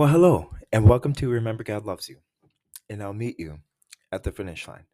Well, 0.00 0.08
hello, 0.08 0.48
and 0.72 0.88
welcome 0.88 1.12
to 1.16 1.28
Remember 1.28 1.62
God 1.62 1.84
Loves 1.84 2.08
You, 2.08 2.20
and 2.88 3.02
I'll 3.02 3.12
meet 3.12 3.38
you 3.38 3.58
at 4.10 4.22
the 4.22 4.32
finish 4.32 4.66
line. 4.66 4.86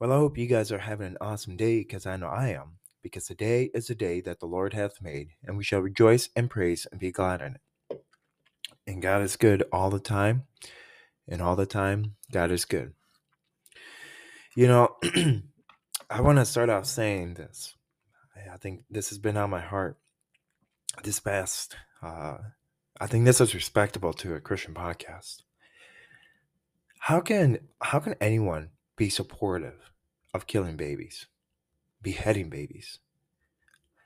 Well, 0.00 0.10
I 0.10 0.16
hope 0.16 0.38
you 0.38 0.46
guys 0.46 0.72
are 0.72 0.78
having 0.78 1.08
an 1.08 1.18
awesome 1.20 1.54
day 1.54 1.80
because 1.80 2.06
I 2.06 2.16
know 2.16 2.28
I 2.28 2.48
am, 2.48 2.78
because 3.02 3.26
today 3.26 3.68
is 3.74 3.88
the 3.88 3.94
day 3.94 4.22
that 4.22 4.40
the 4.40 4.46
Lord 4.46 4.72
hath 4.72 5.02
made, 5.02 5.32
and 5.44 5.58
we 5.58 5.64
shall 5.64 5.80
rejoice 5.80 6.30
and 6.34 6.48
praise 6.48 6.86
and 6.90 6.98
be 6.98 7.12
glad 7.12 7.42
in 7.42 7.56
it. 7.56 8.00
And 8.86 9.02
God 9.02 9.20
is 9.20 9.36
good 9.36 9.64
all 9.70 9.90
the 9.90 10.00
time, 10.00 10.44
and 11.28 11.42
all 11.42 11.54
the 11.54 11.66
time, 11.66 12.14
God 12.32 12.50
is 12.50 12.64
good. 12.64 12.94
You 14.56 14.66
know, 14.66 14.96
I 16.08 16.22
want 16.22 16.38
to 16.38 16.46
start 16.46 16.70
off 16.70 16.86
saying 16.86 17.34
this. 17.34 17.74
I 18.50 18.56
think 18.56 18.84
this 18.88 19.10
has 19.10 19.18
been 19.18 19.36
on 19.36 19.50
my 19.50 19.60
heart 19.60 19.98
this 21.04 21.20
past 21.20 21.76
uh, 22.02 22.38
I 23.02 23.08
think 23.08 23.24
this 23.24 23.40
is 23.40 23.52
respectable 23.52 24.12
to 24.12 24.36
a 24.36 24.40
Christian 24.40 24.74
podcast. 24.74 25.42
How 27.00 27.18
can 27.18 27.58
how 27.80 27.98
can 27.98 28.14
anyone 28.20 28.70
be 28.94 29.10
supportive 29.10 29.90
of 30.32 30.46
killing 30.46 30.76
babies, 30.76 31.26
beheading 32.00 32.48
babies? 32.48 33.00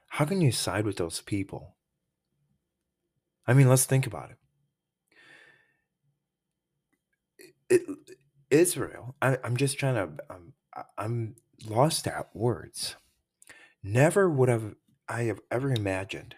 How 0.09 0.25
can 0.25 0.41
you 0.41 0.51
side 0.51 0.87
with 0.87 0.97
those 0.97 1.21
people? 1.21 1.77
I 3.47 3.53
mean, 3.53 3.69
let's 3.69 3.85
think 3.85 4.07
about 4.07 4.31
it. 7.39 7.55
it 7.69 7.83
Israel, 8.49 9.15
I, 9.21 9.37
I'm 9.45 9.59
just 9.59 9.79
trying 9.79 9.97
to, 9.97 10.25
um, 10.35 10.55
I- 10.75 10.85
I'm 10.97 11.37
lost 11.67 12.07
at 12.07 12.35
words. 12.35 12.97
Never 13.83 14.31
would 14.31 14.49
have 14.49 14.75
I 15.07 15.25
have 15.25 15.41
ever 15.51 15.71
imagined 15.71 16.37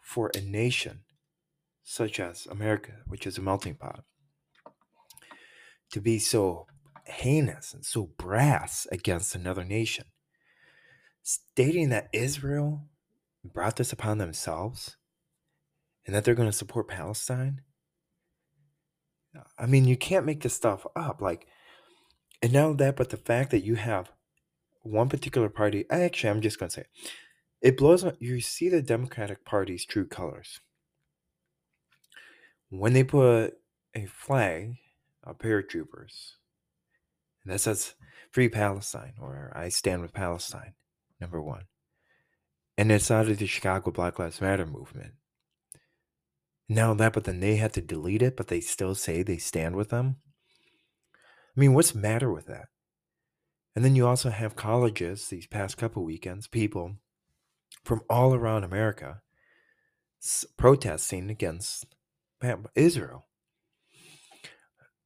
for 0.00 0.32
a 0.34 0.40
nation 0.40 1.02
such 1.82 2.20
as 2.20 2.46
America, 2.46 2.92
which 3.06 3.26
is 3.26 3.38
a 3.38 3.42
melting 3.42 3.74
pot, 3.74 4.04
to 5.92 6.00
be 6.00 6.18
so 6.18 6.66
heinous 7.06 7.74
and 7.74 7.84
so 7.84 8.10
brass 8.16 8.86
against 8.92 9.34
another 9.34 9.64
nation, 9.64 10.06
stating 11.22 11.88
that 11.90 12.08
Israel 12.12 12.88
brought 13.44 13.76
this 13.76 13.92
upon 13.92 14.18
themselves 14.18 14.96
and 16.06 16.14
that 16.14 16.24
they're 16.24 16.34
going 16.34 16.48
to 16.48 16.56
support 16.56 16.88
Palestine. 16.88 17.62
I 19.58 19.66
mean, 19.66 19.86
you 19.86 19.96
can't 19.96 20.26
make 20.26 20.42
this 20.42 20.54
stuff 20.54 20.86
up. 20.94 21.20
Like, 21.20 21.46
and 22.42 22.52
now 22.52 22.72
that, 22.74 22.96
but 22.96 23.10
the 23.10 23.16
fact 23.16 23.50
that 23.50 23.64
you 23.64 23.76
have 23.76 24.12
one 24.82 25.08
particular 25.08 25.48
party, 25.48 25.84
actually, 25.90 26.30
I'm 26.30 26.40
just 26.40 26.58
going 26.58 26.68
to 26.70 26.74
say, 26.74 26.84
it 27.60 27.76
blows. 27.76 28.04
my- 28.04 28.16
You 28.18 28.40
see 28.40 28.68
the 28.68 28.82
Democratic 28.82 29.44
Party's 29.44 29.84
true 29.86 30.06
colors 30.06 30.60
when 32.72 32.94
they 32.94 33.04
put 33.04 33.54
a 33.94 34.06
flag 34.06 34.76
of 35.22 35.38
paratroopers 35.38 36.32
and 37.44 37.52
that 37.52 37.60
says 37.60 37.94
"Free 38.30 38.48
Palestine" 38.48 39.12
or 39.20 39.52
"I 39.54 39.68
stand 39.68 40.00
with 40.00 40.14
Palestine." 40.14 40.74
Number 41.20 41.40
one, 41.40 41.66
and 42.78 42.90
it's 42.90 43.10
out 43.10 43.28
of 43.28 43.38
the 43.38 43.46
Chicago 43.46 43.90
Black 43.90 44.18
Lives 44.18 44.40
Matter 44.40 44.66
movement. 44.66 45.14
Now 46.68 46.94
that, 46.94 47.12
but 47.12 47.24
then 47.24 47.40
they 47.40 47.56
had 47.56 47.74
to 47.74 47.82
delete 47.82 48.22
it, 48.22 48.36
but 48.36 48.48
they 48.48 48.60
still 48.60 48.94
say 48.94 49.22
they 49.22 49.36
stand 49.36 49.76
with 49.76 49.90
them. 49.90 50.16
I 51.14 51.60
mean, 51.60 51.74
what's 51.74 51.92
the 51.92 51.98
matter 51.98 52.32
with 52.32 52.46
that? 52.46 52.68
And 53.76 53.84
then 53.84 53.94
you 53.94 54.06
also 54.06 54.30
have 54.30 54.56
colleges 54.56 55.28
these 55.28 55.46
past 55.46 55.76
couple 55.76 56.04
weekends, 56.04 56.46
people 56.46 56.96
from 57.84 58.00
all 58.08 58.34
around 58.34 58.64
America 58.64 59.20
protesting 60.56 61.28
against 61.30 61.86
Israel 62.74 63.24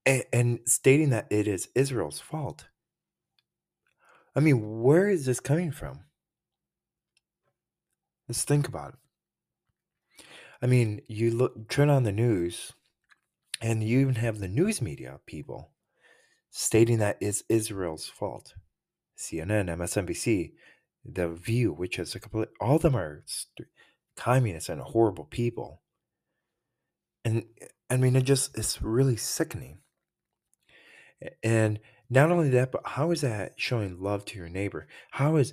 and, 0.06 0.24
and 0.32 0.60
stating 0.66 1.10
that 1.10 1.26
it 1.30 1.48
is 1.48 1.68
Israel's 1.74 2.20
fault. 2.20 2.68
I 4.34 4.40
mean, 4.40 4.82
where 4.82 5.08
is 5.08 5.26
this 5.26 5.40
coming 5.40 5.72
from? 5.72 6.00
Let's 8.28 8.44
think 8.44 8.68
about 8.68 8.94
it. 8.94 8.98
I 10.62 10.66
mean, 10.66 11.02
you 11.08 11.30
look 11.30 11.68
turn 11.68 11.90
on 11.90 12.04
the 12.04 12.12
news, 12.12 12.72
and 13.60 13.82
you 13.82 14.00
even 14.00 14.16
have 14.16 14.38
the 14.38 14.48
news 14.48 14.82
media 14.82 15.20
people 15.26 15.70
stating 16.50 16.98
that 16.98 17.18
it's 17.20 17.42
Israel's 17.48 18.06
fault. 18.06 18.54
CNN, 19.18 19.68
MSNBC, 19.68 20.52
The 21.04 21.28
View, 21.30 21.72
which 21.72 21.98
is 21.98 22.14
a 22.14 22.20
complete, 22.20 22.48
all 22.60 22.76
of 22.76 22.82
them 22.82 22.96
are 22.96 23.22
st- 23.26 23.68
communists 24.16 24.68
and 24.68 24.80
horrible 24.80 25.24
people. 25.24 25.82
And 27.26 27.44
I 27.90 27.96
mean, 27.96 28.14
it 28.14 28.22
just, 28.22 28.56
it's 28.56 28.80
really 28.80 29.16
sickening. 29.16 29.78
And 31.42 31.80
not 32.08 32.30
only 32.30 32.50
that, 32.50 32.70
but 32.70 32.82
how 32.84 33.10
is 33.10 33.22
that 33.22 33.54
showing 33.56 34.00
love 34.00 34.24
to 34.26 34.38
your 34.38 34.48
neighbor? 34.48 34.86
How 35.10 35.34
is 35.34 35.52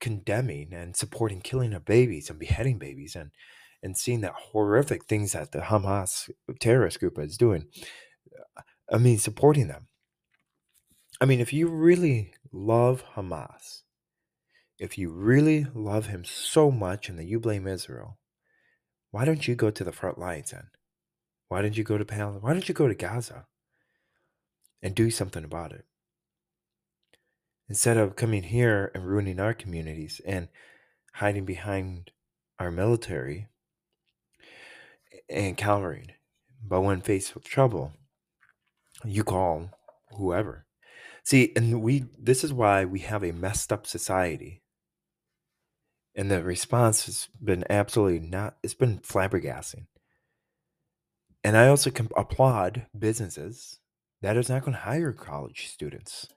condemning 0.00 0.72
and 0.72 0.96
supporting 0.96 1.42
killing 1.42 1.74
of 1.74 1.84
babies 1.84 2.30
and 2.30 2.38
beheading 2.38 2.78
babies 2.78 3.14
and 3.14 3.30
and 3.82 3.96
seeing 3.96 4.20
that 4.20 4.34
horrific 4.34 5.06
things 5.06 5.32
that 5.32 5.52
the 5.52 5.60
Hamas 5.60 6.30
terrorist 6.58 7.00
group 7.00 7.18
is 7.18 7.36
doing? 7.36 7.66
I 8.90 8.96
mean, 8.96 9.18
supporting 9.18 9.68
them. 9.68 9.88
I 11.20 11.26
mean, 11.26 11.40
if 11.40 11.52
you 11.52 11.68
really 11.68 12.32
love 12.50 13.04
Hamas, 13.14 13.82
if 14.78 14.96
you 14.96 15.10
really 15.10 15.66
love 15.74 16.06
him 16.06 16.24
so 16.24 16.70
much 16.70 17.10
and 17.10 17.18
that 17.18 17.26
you 17.26 17.38
blame 17.38 17.66
Israel, 17.66 18.18
why 19.10 19.26
don't 19.26 19.46
you 19.46 19.54
go 19.54 19.70
to 19.70 19.84
the 19.84 19.92
front 19.92 20.18
lines 20.18 20.52
then? 20.52 20.68
Why 21.50 21.62
don't 21.62 21.76
you 21.76 21.82
go 21.82 21.98
to 21.98 22.04
Palestine? 22.04 22.42
Why 22.42 22.52
don't 22.52 22.68
you 22.68 22.74
go 22.74 22.86
to 22.86 22.94
Gaza 22.94 23.46
and 24.80 24.94
do 24.94 25.10
something 25.10 25.42
about 25.42 25.72
it? 25.72 25.84
Instead 27.68 27.96
of 27.96 28.14
coming 28.14 28.44
here 28.44 28.92
and 28.94 29.04
ruining 29.04 29.40
our 29.40 29.52
communities 29.52 30.20
and 30.24 30.46
hiding 31.14 31.44
behind 31.44 32.12
our 32.60 32.70
military 32.70 33.48
and 35.28 35.56
cowering. 35.56 36.12
But 36.64 36.82
when 36.82 37.00
faced 37.00 37.34
with 37.34 37.42
trouble, 37.42 37.94
you 39.04 39.24
call 39.24 39.70
whoever. 40.16 40.66
See, 41.24 41.52
and 41.56 41.82
we 41.82 42.04
this 42.16 42.44
is 42.44 42.52
why 42.52 42.84
we 42.84 43.00
have 43.00 43.24
a 43.24 43.32
messed 43.32 43.72
up 43.72 43.88
society. 43.88 44.62
And 46.14 46.30
the 46.30 46.44
response 46.44 47.06
has 47.06 47.28
been 47.42 47.64
absolutely 47.68 48.20
not 48.20 48.56
it's 48.62 48.74
been 48.74 49.00
flabbergasting. 49.00 49.86
And 51.42 51.56
I 51.56 51.68
also 51.68 51.90
can 51.90 52.08
applaud 52.16 52.86
businesses 52.98 53.78
that 54.22 54.36
is 54.36 54.48
not 54.48 54.62
going 54.62 54.74
to 54.74 54.82
hire 54.82 55.12
college 55.12 55.68
students 55.68 56.28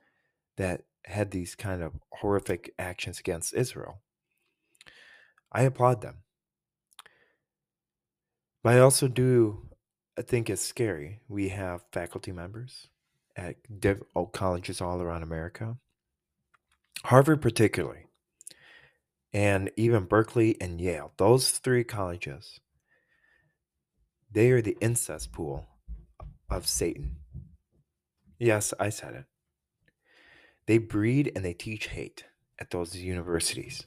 that 0.58 0.84
had 1.06 1.32
these 1.32 1.56
kind 1.56 1.84
of 1.84 1.94
horrific 2.14 2.74
actions 2.80 3.20
against 3.20 3.54
Israel. 3.54 4.02
I 5.52 5.64
applaud 5.64 6.02
them. 6.02 6.20
But 8.64 8.76
I 8.76 8.80
also 8.80 9.10
do 9.10 9.70
I 10.18 10.22
think 10.22 10.50
it's 10.50 10.62
scary. 10.62 11.22
We 11.28 11.50
have 11.50 11.86
faculty 11.92 12.32
members 12.32 12.88
at 13.36 13.56
div- 13.80 14.04
colleges 14.32 14.80
all 14.80 15.02
around 15.02 15.24
America, 15.24 15.78
Harvard 17.06 17.42
particularly, 17.42 18.06
and 19.34 19.72
even 19.76 20.04
Berkeley 20.06 20.56
and 20.62 20.80
Yale. 20.80 21.14
Those 21.18 21.50
three 21.50 21.84
colleges, 21.84 22.60
they 24.34 24.52
are 24.52 24.62
the 24.62 24.78
incest 24.82 25.32
pool 25.32 25.68
of 26.50 26.68
Satan. 26.68 27.18
Yes, 28.40 28.74
I 28.80 28.90
said 28.90 29.14
it. 29.14 29.26
They 30.66 30.78
breed 30.80 31.32
and 31.36 31.46
they 31.46 31.54
teach 31.54 31.88
hate 31.88 32.26
at 32.60 32.72
those 32.72 32.96
universities. 32.96 33.86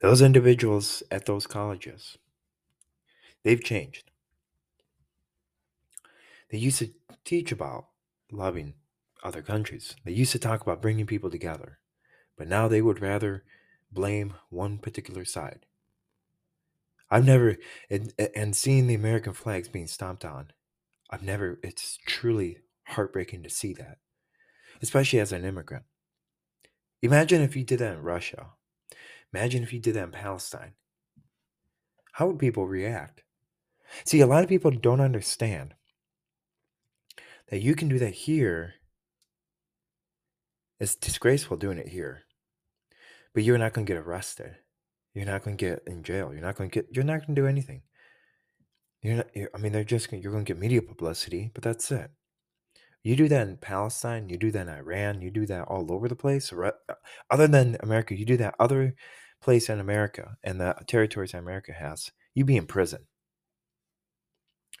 Those 0.00 0.20
individuals 0.20 1.02
at 1.10 1.26
those 1.26 1.46
colleges, 1.46 2.18
they've 3.42 3.62
changed. 3.62 4.10
They 6.50 6.58
used 6.58 6.78
to 6.80 6.92
teach 7.24 7.52
about 7.52 7.88
loving 8.30 8.74
other 9.22 9.42
countries. 9.42 9.96
They 10.04 10.12
used 10.12 10.32
to 10.32 10.38
talk 10.38 10.60
about 10.60 10.82
bringing 10.82 11.06
people 11.06 11.30
together. 11.30 11.78
But 12.36 12.48
now 12.48 12.68
they 12.68 12.82
would 12.82 13.00
rather 13.00 13.44
blame 13.92 14.34
one 14.50 14.78
particular 14.78 15.24
side. 15.24 15.66
I've 17.10 17.24
never 17.24 17.56
and, 17.90 18.12
and 18.34 18.56
seeing 18.56 18.86
the 18.86 18.94
American 18.94 19.32
flags 19.32 19.68
being 19.68 19.86
stomped 19.86 20.24
on, 20.24 20.52
I've 21.10 21.22
never 21.22 21.58
it's 21.62 21.98
truly 22.06 22.58
heartbreaking 22.84 23.42
to 23.42 23.50
see 23.50 23.72
that. 23.74 23.98
Especially 24.82 25.20
as 25.20 25.32
an 25.32 25.44
immigrant. 25.44 25.84
Imagine 27.02 27.42
if 27.42 27.54
you 27.54 27.64
did 27.64 27.78
that 27.80 27.94
in 27.94 28.02
Russia. 28.02 28.48
Imagine 29.32 29.62
if 29.62 29.72
you 29.72 29.80
did 29.80 29.94
that 29.94 30.04
in 30.04 30.10
Palestine. 30.10 30.72
How 32.12 32.26
would 32.26 32.38
people 32.38 32.66
react? 32.66 33.22
See, 34.04 34.20
a 34.20 34.26
lot 34.26 34.42
of 34.42 34.48
people 34.48 34.70
don't 34.70 35.00
understand 35.00 35.74
that 37.48 37.60
you 37.60 37.74
can 37.74 37.88
do 37.88 37.98
that 37.98 38.14
here. 38.14 38.74
It's 40.80 40.94
disgraceful 40.94 41.56
doing 41.56 41.78
it 41.78 41.88
here. 41.88 42.22
But 43.34 43.42
you're 43.42 43.58
not 43.58 43.72
going 43.72 43.86
to 43.86 43.92
get 43.92 44.00
arrested. 44.00 44.56
You're 45.14 45.26
not 45.26 45.44
going 45.44 45.56
to 45.56 45.64
get 45.64 45.82
in 45.86 46.02
jail. 46.02 46.32
You're 46.32 46.42
not 46.42 46.56
going 46.56 46.70
to 46.70 46.74
get 46.74 46.88
you're 46.94 47.04
not 47.04 47.20
going 47.20 47.34
to 47.34 47.40
do 47.42 47.46
anything. 47.46 47.82
You're 49.02 49.16
not, 49.16 49.26
you're, 49.34 49.50
I 49.54 49.58
mean, 49.58 49.72
they're 49.72 49.84
just 49.84 50.10
gonna, 50.10 50.22
you're 50.22 50.32
going 50.32 50.44
to 50.44 50.52
get 50.52 50.60
media 50.60 50.82
publicity, 50.82 51.50
but 51.54 51.62
that's 51.62 51.90
it. 51.92 52.10
You 53.02 53.16
do 53.16 53.28
that 53.28 53.46
in 53.46 53.58
Palestine, 53.58 54.30
you 54.30 54.38
do 54.38 54.50
that 54.50 54.66
in 54.66 54.72
Iran, 54.72 55.20
you 55.20 55.30
do 55.30 55.44
that 55.46 55.68
all 55.68 55.92
over 55.92 56.08
the 56.08 56.16
place. 56.16 56.50
Uh, 56.52 56.70
other 57.30 57.46
than 57.46 57.76
America, 57.80 58.16
you 58.16 58.24
do 58.24 58.38
that 58.38 58.54
other 58.58 58.94
place 59.42 59.68
in 59.68 59.78
America 59.78 60.38
and 60.42 60.58
the 60.58 60.74
territories 60.86 61.34
America 61.34 61.72
has, 61.72 62.10
you 62.34 62.46
be 62.46 62.56
in 62.56 62.66
prison. 62.66 63.06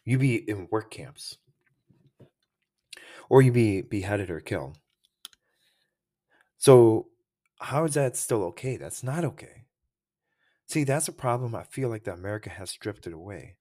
You 0.06 0.18
be 0.18 0.36
in 0.36 0.68
work 0.70 0.90
camps. 0.90 1.36
Or 3.28 3.42
you 3.42 3.52
be 3.52 3.82
beheaded 3.82 4.30
or 4.30 4.40
killed. 4.40 4.78
So 6.56 7.08
how 7.60 7.84
is 7.84 7.94
that 7.94 8.16
still 8.16 8.42
okay? 8.44 8.78
That's 8.78 9.02
not 9.02 9.24
okay. 9.24 9.63
See, 10.66 10.84
that's 10.84 11.08
a 11.08 11.12
problem 11.12 11.54
I 11.54 11.64
feel 11.64 11.88
like 11.88 12.04
that 12.04 12.14
America 12.14 12.50
has 12.50 12.72
drifted 12.74 13.12
away. 13.12 13.56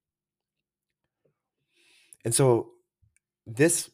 And 2.23 2.33
so 2.33 2.71
this 3.45 3.89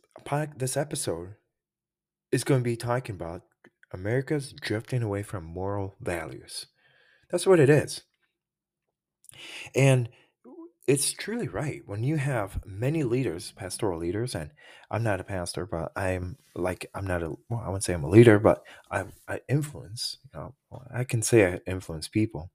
this 0.57 0.77
episode 0.77 1.35
is 2.31 2.43
going 2.43 2.59
to 2.59 2.63
be 2.63 2.75
talking 2.75 3.15
about 3.15 3.43
America's 3.91 4.53
drifting 4.53 5.01
away 5.01 5.23
from 5.23 5.43
moral 5.43 5.95
values. 5.99 6.67
That's 7.31 7.47
what 7.47 7.59
it 7.59 7.69
is. 7.69 8.03
And 9.75 10.09
it's 10.87 11.11
truly 11.13 11.47
right. 11.47 11.81
When 11.85 12.03
you 12.03 12.17
have 12.17 12.59
many 12.65 13.03
leaders, 13.03 13.51
pastoral 13.51 13.99
leaders, 13.99 14.35
and 14.35 14.51
I'm 14.89 15.03
not 15.03 15.19
a 15.19 15.23
pastor, 15.23 15.65
but 15.65 15.91
I'm 15.95 16.37
like 16.55 16.89
I'm 16.93 17.05
not 17.05 17.23
a 17.23 17.35
well, 17.49 17.61
I 17.63 17.67
wouldn't 17.67 17.83
say 17.83 17.93
I'm 17.93 18.03
a 18.03 18.09
leader, 18.09 18.39
but 18.39 18.63
I 18.91 19.05
I 19.27 19.41
influence. 19.47 20.17
You 20.33 20.39
know, 20.39 20.55
I 20.93 21.03
can 21.03 21.21
say 21.21 21.53
I 21.53 21.59
influence 21.67 22.07
people. 22.07 22.51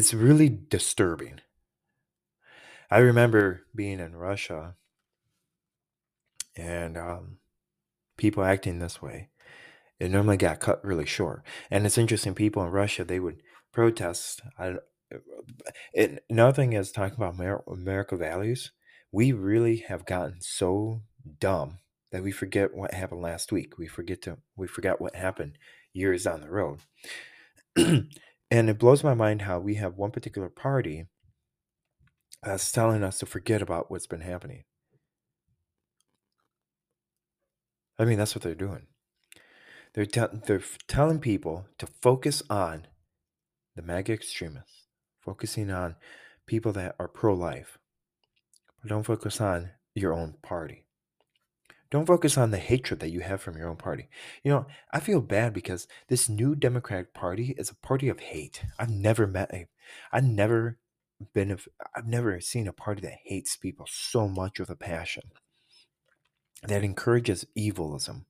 It's 0.00 0.14
really 0.14 0.48
disturbing. 0.48 1.40
I 2.90 3.00
remember 3.00 3.66
being 3.74 4.00
in 4.00 4.16
Russia 4.16 4.76
and 6.56 6.96
um, 6.96 7.36
people 8.16 8.42
acting 8.42 8.78
this 8.78 9.02
way. 9.02 9.28
It 9.98 10.10
normally 10.10 10.38
got 10.38 10.58
cut 10.58 10.82
really 10.82 11.04
short. 11.04 11.42
And 11.70 11.84
it's 11.84 11.98
interesting, 11.98 12.34
people 12.34 12.64
in 12.64 12.70
Russia, 12.70 13.04
they 13.04 13.20
would 13.20 13.42
protest. 13.74 14.40
I, 14.58 14.76
it, 15.92 16.24
another 16.30 16.54
thing 16.54 16.72
is 16.72 16.92
talking 16.92 17.16
about 17.22 17.34
Amer- 17.34 17.64
America 17.70 18.16
values. 18.16 18.72
We 19.12 19.32
really 19.32 19.84
have 19.88 20.06
gotten 20.06 20.40
so 20.40 21.02
dumb 21.38 21.80
that 22.10 22.22
we 22.22 22.32
forget 22.32 22.72
what 22.72 22.94
happened 22.94 23.20
last 23.20 23.52
week. 23.52 23.76
We 23.76 23.86
forget 23.86 24.22
to 24.22 24.38
we 24.56 24.66
forgot 24.66 24.98
what 24.98 25.14
happened 25.14 25.58
years 25.92 26.24
down 26.24 26.40
the 26.40 26.48
road. 26.48 26.78
and 28.50 28.68
it 28.68 28.78
blows 28.78 29.04
my 29.04 29.14
mind 29.14 29.42
how 29.42 29.58
we 29.58 29.76
have 29.76 29.96
one 29.96 30.10
particular 30.10 30.48
party 30.48 31.06
that's 32.42 32.72
telling 32.72 33.04
us 33.04 33.18
to 33.18 33.26
forget 33.26 33.62
about 33.62 33.90
what's 33.90 34.06
been 34.06 34.22
happening. 34.22 34.64
I 37.98 38.04
mean, 38.06 38.18
that's 38.18 38.34
what 38.34 38.42
they're 38.42 38.54
doing. 38.54 38.86
They're, 39.92 40.06
te- 40.06 40.38
they're 40.46 40.62
telling 40.88 41.18
people 41.18 41.66
to 41.78 41.86
focus 42.00 42.42
on 42.48 42.86
the 43.76 43.82
MAGA 43.82 44.12
extremists, 44.12 44.86
focusing 45.20 45.70
on 45.70 45.96
people 46.46 46.72
that 46.72 46.96
are 46.98 47.08
pro 47.08 47.34
life. 47.34 47.78
But 48.80 48.88
don't 48.88 49.02
focus 49.02 49.40
on 49.40 49.70
your 49.94 50.14
own 50.14 50.36
party. 50.42 50.86
Don't 51.90 52.06
focus 52.06 52.38
on 52.38 52.52
the 52.52 52.58
hatred 52.58 53.00
that 53.00 53.10
you 53.10 53.20
have 53.20 53.40
from 53.40 53.56
your 53.56 53.68
own 53.68 53.76
party. 53.76 54.08
You 54.44 54.52
know, 54.52 54.66
I 54.92 55.00
feel 55.00 55.20
bad 55.20 55.52
because 55.52 55.88
this 56.08 56.28
new 56.28 56.54
Democratic 56.54 57.12
Party 57.12 57.54
is 57.58 57.68
a 57.68 57.74
party 57.74 58.08
of 58.08 58.20
hate. 58.20 58.62
I've 58.78 58.90
never 58.90 59.26
met 59.26 59.50
a, 59.52 59.66
I've 60.12 60.24
never 60.24 60.78
been, 61.34 61.50
a, 61.50 61.56
I've 61.96 62.06
never 62.06 62.40
seen 62.40 62.68
a 62.68 62.72
party 62.72 63.00
that 63.02 63.18
hates 63.24 63.56
people 63.56 63.86
so 63.90 64.28
much 64.28 64.60
with 64.60 64.70
a 64.70 64.76
passion, 64.76 65.32
that 66.62 66.84
encourages 66.84 67.44
evilism. 67.56 68.26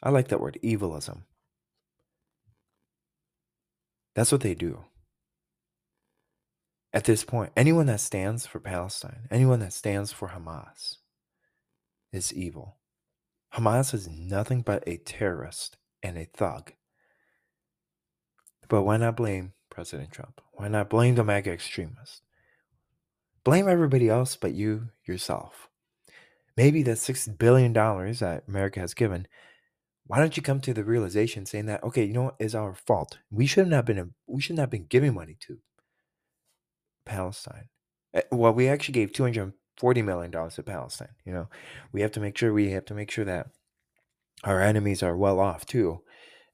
I 0.00 0.10
like 0.10 0.28
that 0.28 0.40
word, 0.40 0.58
evilism. 0.62 1.24
That's 4.14 4.30
what 4.30 4.42
they 4.42 4.54
do. 4.54 4.84
At 6.92 7.04
this 7.04 7.24
point, 7.24 7.52
anyone 7.56 7.86
that 7.86 8.00
stands 8.00 8.46
for 8.46 8.60
Palestine, 8.60 9.28
anyone 9.30 9.58
that 9.60 9.72
stands 9.72 10.12
for 10.12 10.28
Hamas, 10.28 10.96
is 12.12 12.32
evil. 12.32 12.76
Hamas 13.54 13.94
is 13.94 14.08
nothing 14.08 14.62
but 14.62 14.84
a 14.86 14.98
terrorist 14.98 15.76
and 16.02 16.16
a 16.16 16.24
thug. 16.24 16.72
But 18.68 18.82
why 18.82 18.98
not 18.98 19.16
blame 19.16 19.54
President 19.70 20.10
Trump? 20.10 20.40
Why 20.52 20.68
not 20.68 20.90
blame 20.90 21.14
the 21.14 21.24
MAGA 21.24 21.52
extremists? 21.52 22.22
Blame 23.44 23.68
everybody 23.68 24.08
else 24.08 24.36
but 24.36 24.52
you 24.52 24.88
yourself. 25.06 25.68
Maybe 26.56 26.82
the 26.82 26.92
$6 26.92 27.38
billion 27.38 27.72
that 27.72 28.44
America 28.48 28.80
has 28.80 28.94
given 28.94 29.26
why 30.08 30.18
don't 30.18 30.36
you 30.36 30.42
come 30.42 30.60
to 30.60 30.74
the 30.74 30.82
realization 30.82 31.46
saying 31.46 31.66
that 31.66 31.84
okay 31.84 32.04
you 32.04 32.12
know 32.12 32.32
it's 32.40 32.54
our 32.54 32.74
fault 32.74 33.18
we 33.30 33.46
should 33.46 33.68
not 33.68 33.76
have 33.76 33.84
been 33.84 34.14
we 34.26 34.40
should 34.40 34.56
not 34.56 34.62
have 34.62 34.70
been 34.70 34.86
giving 34.88 35.14
money 35.14 35.36
to 35.38 35.58
palestine 37.06 37.68
eh, 38.14 38.22
well 38.32 38.52
we 38.52 38.68
actually 38.68 38.94
gave 38.94 39.12
240 39.78 40.02
million 40.02 40.30
dollars 40.30 40.54
to 40.54 40.62
palestine 40.62 41.14
you 41.24 41.32
know 41.32 41.48
we 41.92 42.00
have 42.00 42.12
to 42.12 42.20
make 42.20 42.36
sure 42.36 42.52
we 42.52 42.70
have 42.70 42.84
to 42.84 42.94
make 42.94 43.10
sure 43.10 43.24
that 43.24 43.48
our 44.44 44.60
enemies 44.60 45.02
are 45.02 45.16
well 45.16 45.40
off 45.40 45.66
too 45.66 46.00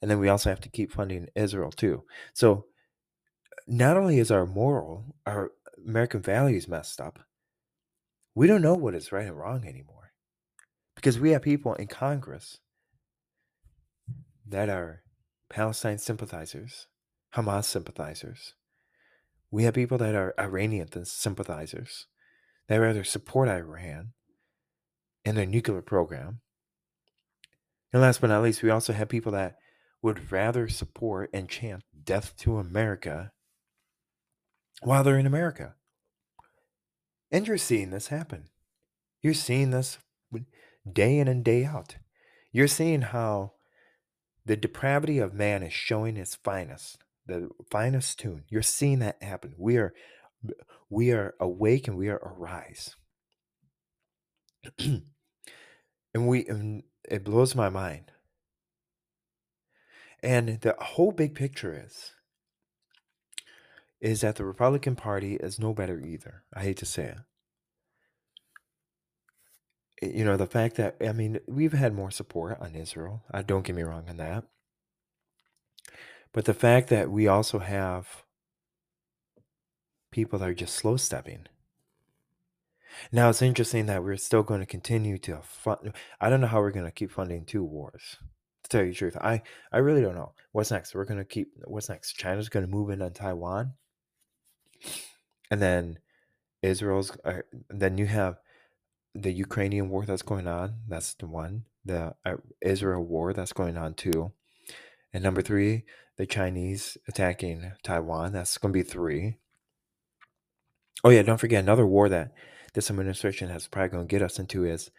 and 0.00 0.10
then 0.10 0.18
we 0.18 0.28
also 0.28 0.50
have 0.50 0.60
to 0.60 0.68
keep 0.68 0.92
funding 0.92 1.26
israel 1.34 1.70
too 1.70 2.02
so 2.32 2.64
not 3.66 3.96
only 3.96 4.18
is 4.18 4.30
our 4.30 4.46
moral 4.46 5.16
our 5.26 5.52
american 5.86 6.20
values 6.20 6.68
messed 6.68 7.00
up 7.00 7.18
we 8.34 8.46
don't 8.46 8.62
know 8.62 8.74
what 8.74 8.94
is 8.94 9.12
right 9.12 9.26
and 9.26 9.38
wrong 9.38 9.66
anymore 9.66 10.12
because 10.94 11.18
we 11.18 11.30
have 11.30 11.42
people 11.42 11.74
in 11.74 11.86
congress 11.86 12.58
that 14.46 14.68
are 14.68 15.02
Palestine 15.48 15.98
sympathizers, 15.98 16.88
Hamas 17.34 17.64
sympathizers. 17.64 18.54
We 19.50 19.64
have 19.64 19.74
people 19.74 19.98
that 19.98 20.14
are 20.14 20.34
Iranian 20.38 20.88
sympathizers. 21.04 22.06
They 22.68 22.78
rather 22.78 23.04
support 23.04 23.48
Iran 23.48 24.12
and 25.24 25.36
their 25.36 25.46
nuclear 25.46 25.82
program. 25.82 26.40
And 27.92 28.02
last 28.02 28.20
but 28.20 28.28
not 28.28 28.42
least, 28.42 28.62
we 28.62 28.70
also 28.70 28.92
have 28.92 29.08
people 29.08 29.32
that 29.32 29.56
would 30.02 30.32
rather 30.32 30.68
support 30.68 31.30
and 31.32 31.48
chant 31.48 31.82
death 32.04 32.36
to 32.38 32.58
America 32.58 33.32
while 34.82 35.04
they're 35.04 35.18
in 35.18 35.26
America. 35.26 35.74
And 37.30 37.46
you're 37.46 37.58
seeing 37.58 37.90
this 37.90 38.08
happen. 38.08 38.48
You're 39.22 39.34
seeing 39.34 39.70
this 39.70 39.98
day 40.90 41.18
in 41.18 41.28
and 41.28 41.44
day 41.44 41.64
out. 41.64 41.96
You're 42.52 42.68
seeing 42.68 43.02
how 43.02 43.52
the 44.44 44.56
depravity 44.56 45.18
of 45.18 45.32
man 45.32 45.62
is 45.62 45.72
showing 45.72 46.16
its 46.16 46.34
finest, 46.34 46.98
the 47.26 47.48
finest 47.70 48.18
tune. 48.18 48.44
You're 48.48 48.62
seeing 48.62 48.98
that 48.98 49.22
happen. 49.22 49.54
We 49.56 49.78
are 49.78 49.94
we 50.90 51.12
are 51.12 51.34
awake 51.40 51.88
and 51.88 51.96
we 51.96 52.08
are 52.08 52.16
arise. 52.18 52.96
and 54.78 55.02
we 56.14 56.46
and 56.46 56.82
it 57.08 57.24
blows 57.24 57.54
my 57.54 57.68
mind. 57.68 58.12
And 60.22 60.60
the 60.60 60.74
whole 60.80 61.12
big 61.12 61.34
picture 61.34 61.84
is 61.86 62.12
is 64.00 64.20
that 64.20 64.36
the 64.36 64.44
Republican 64.44 64.96
Party 64.96 65.36
is 65.36 65.58
no 65.58 65.72
better 65.74 66.00
either. 66.00 66.44
I 66.54 66.62
hate 66.62 66.78
to 66.78 66.86
say 66.86 67.04
it 67.04 67.18
eh, 70.02 70.12
you 70.18 70.24
know, 70.24 70.36
the 70.36 70.46
fact 70.46 70.76
that, 70.76 70.96
I 71.00 71.12
mean, 71.12 71.40
we've 71.48 71.72
had 71.72 71.94
more 71.94 72.10
support 72.10 72.58
on 72.60 72.74
Israel. 72.74 73.24
Don't 73.46 73.64
get 73.64 73.76
me 73.76 73.82
wrong 73.82 74.04
on 74.08 74.18
that. 74.18 74.44
But 76.32 76.46
the 76.46 76.54
fact 76.54 76.88
that 76.90 77.10
we 77.10 77.28
also 77.28 77.60
have 77.60 78.23
people 80.14 80.38
that 80.38 80.48
are 80.48 80.54
just 80.54 80.76
slow 80.76 80.96
stepping. 80.96 81.46
Now 83.10 83.28
it's 83.30 83.42
interesting 83.42 83.86
that 83.86 84.04
we're 84.04 84.16
still 84.16 84.44
going 84.44 84.60
to 84.60 84.66
continue 84.66 85.18
to 85.18 85.40
fund. 85.42 85.92
I 86.20 86.30
don't 86.30 86.40
know 86.40 86.46
how 86.46 86.60
we're 86.60 86.70
going 86.70 86.86
to 86.86 86.92
keep 86.92 87.10
funding 87.10 87.44
two 87.44 87.64
wars. 87.64 88.18
To 88.62 88.68
tell 88.70 88.84
you 88.84 88.92
the 88.92 88.96
truth, 88.96 89.16
I 89.20 89.42
I 89.72 89.78
really 89.78 90.00
don't 90.00 90.14
know 90.14 90.32
what's 90.52 90.70
next. 90.70 90.94
We're 90.94 91.04
going 91.04 91.18
to 91.18 91.24
keep 91.24 91.48
what's 91.64 91.88
next. 91.88 92.12
China's 92.12 92.48
going 92.48 92.64
to 92.64 92.70
move 92.70 92.90
in 92.90 93.02
on 93.02 93.12
Taiwan, 93.12 93.72
and 95.50 95.60
then 95.60 95.98
Israel's. 96.62 97.10
Uh, 97.24 97.42
then 97.68 97.98
you 97.98 98.06
have 98.06 98.38
the 99.14 99.32
Ukrainian 99.32 99.88
war 99.88 100.06
that's 100.06 100.22
going 100.22 100.46
on. 100.46 100.76
That's 100.88 101.14
the 101.14 101.26
one. 101.26 101.64
The 101.84 102.14
uh, 102.24 102.36
Israel 102.62 103.02
war 103.02 103.32
that's 103.32 103.52
going 103.52 103.76
on 103.76 103.94
too. 103.94 104.32
And 105.12 105.22
number 105.24 105.42
three, 105.42 105.84
the 106.16 106.26
Chinese 106.26 106.96
attacking 107.08 107.72
Taiwan. 107.82 108.32
That's 108.32 108.56
going 108.56 108.72
to 108.72 108.78
be 108.78 108.88
three. 108.88 109.38
Oh 111.02 111.10
yeah, 111.10 111.22
don't 111.22 111.40
forget 111.40 111.62
another 111.62 111.86
war 111.86 112.08
that 112.08 112.32
this 112.74 112.90
administration 112.90 113.48
has 113.50 113.66
probably 113.66 113.90
going 113.90 114.06
to 114.06 114.10
get 114.10 114.22
us 114.22 114.38
into 114.38 114.64
is 114.64 114.90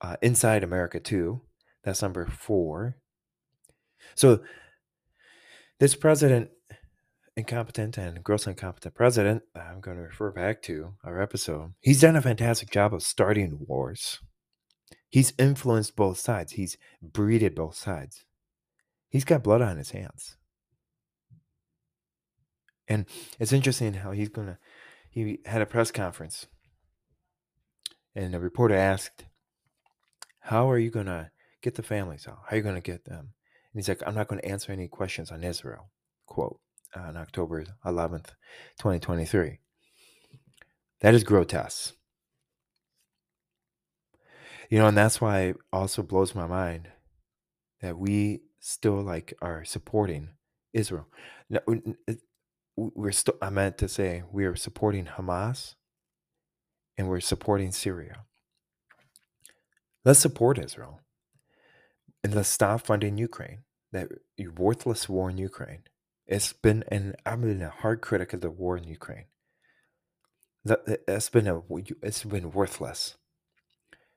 uh, 0.00 0.16
inside 0.22 0.64
America 0.64 1.00
too. 1.00 1.40
That's 1.84 2.02
number 2.02 2.26
four. 2.26 2.96
So 4.14 4.40
this 5.78 5.94
president 5.94 6.50
incompetent 7.36 7.96
and 7.96 8.22
grossly 8.22 8.50
incompetent 8.50 8.94
president, 8.94 9.42
I'm 9.54 9.80
going 9.80 9.96
to 9.96 10.02
refer 10.02 10.30
back 10.30 10.62
to 10.62 10.94
our 11.04 11.20
episode. 11.20 11.72
He's 11.80 12.00
done 12.00 12.16
a 12.16 12.22
fantastic 12.22 12.70
job 12.70 12.92
of 12.92 13.02
starting 13.02 13.58
wars. 13.66 14.20
He's 15.08 15.32
influenced 15.38 15.96
both 15.96 16.18
sides. 16.18 16.52
He's 16.52 16.76
breeded 17.02 17.54
both 17.54 17.74
sides. 17.74 18.24
He's 19.08 19.24
got 19.24 19.42
blood 19.42 19.60
on 19.60 19.76
his 19.76 19.90
hands. 19.90 20.36
And 22.88 23.06
it's 23.38 23.52
interesting 23.52 23.94
how 23.94 24.12
he's 24.12 24.28
going 24.28 24.48
to, 24.48 24.58
he 25.12 25.40
had 25.44 25.60
a 25.60 25.66
press 25.66 25.90
conference 25.90 26.46
and 28.14 28.32
the 28.32 28.40
reporter 28.40 28.74
asked, 28.74 29.26
How 30.40 30.70
are 30.70 30.78
you 30.78 30.90
going 30.90 31.06
to 31.06 31.30
get 31.60 31.74
the 31.74 31.82
families 31.82 32.26
out? 32.26 32.38
How 32.46 32.54
are 32.54 32.56
you 32.56 32.62
going 32.62 32.76
to 32.76 32.80
get 32.80 33.04
them? 33.04 33.18
And 33.20 33.74
he's 33.74 33.88
like, 33.88 34.02
I'm 34.06 34.14
not 34.14 34.28
going 34.28 34.40
to 34.40 34.48
answer 34.48 34.72
any 34.72 34.88
questions 34.88 35.30
on 35.30 35.44
Israel. 35.44 35.90
Quote 36.26 36.58
on 36.96 37.18
October 37.18 37.64
11th, 37.84 38.30
2023. 38.78 39.58
That 41.00 41.14
is 41.14 41.24
grotesque. 41.24 41.94
You 44.70 44.78
know, 44.78 44.86
and 44.86 44.96
that's 44.96 45.20
why 45.20 45.40
it 45.40 45.56
also 45.74 46.02
blows 46.02 46.34
my 46.34 46.46
mind 46.46 46.88
that 47.82 47.98
we 47.98 48.40
still 48.60 49.02
like 49.02 49.34
are 49.42 49.62
supporting 49.64 50.30
Israel. 50.72 51.06
We're 52.76 53.12
still, 53.12 53.36
I 53.40 53.50
meant 53.50 53.78
to 53.78 53.88
say, 53.88 54.22
we 54.30 54.44
are 54.44 54.56
supporting 54.56 55.06
Hamas 55.06 55.74
and 56.96 57.08
we're 57.08 57.20
supporting 57.20 57.72
Syria. 57.72 58.24
Let's 60.04 60.20
support 60.20 60.58
Israel 60.58 61.00
and 62.24 62.34
let's 62.34 62.48
stop 62.48 62.82
funding 62.82 63.18
Ukraine. 63.18 63.60
That 63.92 64.08
worthless 64.56 65.08
war 65.08 65.28
in 65.28 65.38
Ukraine. 65.38 65.82
It's 66.26 66.52
been, 66.52 66.82
and 66.88 67.14
I've 67.26 67.42
been 67.42 67.60
a 67.62 67.68
hard 67.68 68.00
critic 68.00 68.32
of 68.32 68.40
the 68.40 68.50
war 68.50 68.76
in 68.76 68.84
Ukraine. 68.84 69.26
That 70.64 70.80
it's 71.06 71.28
been 71.28 71.46
a, 71.46 71.60
it's 72.02 72.24
been 72.24 72.52
worthless. 72.52 73.16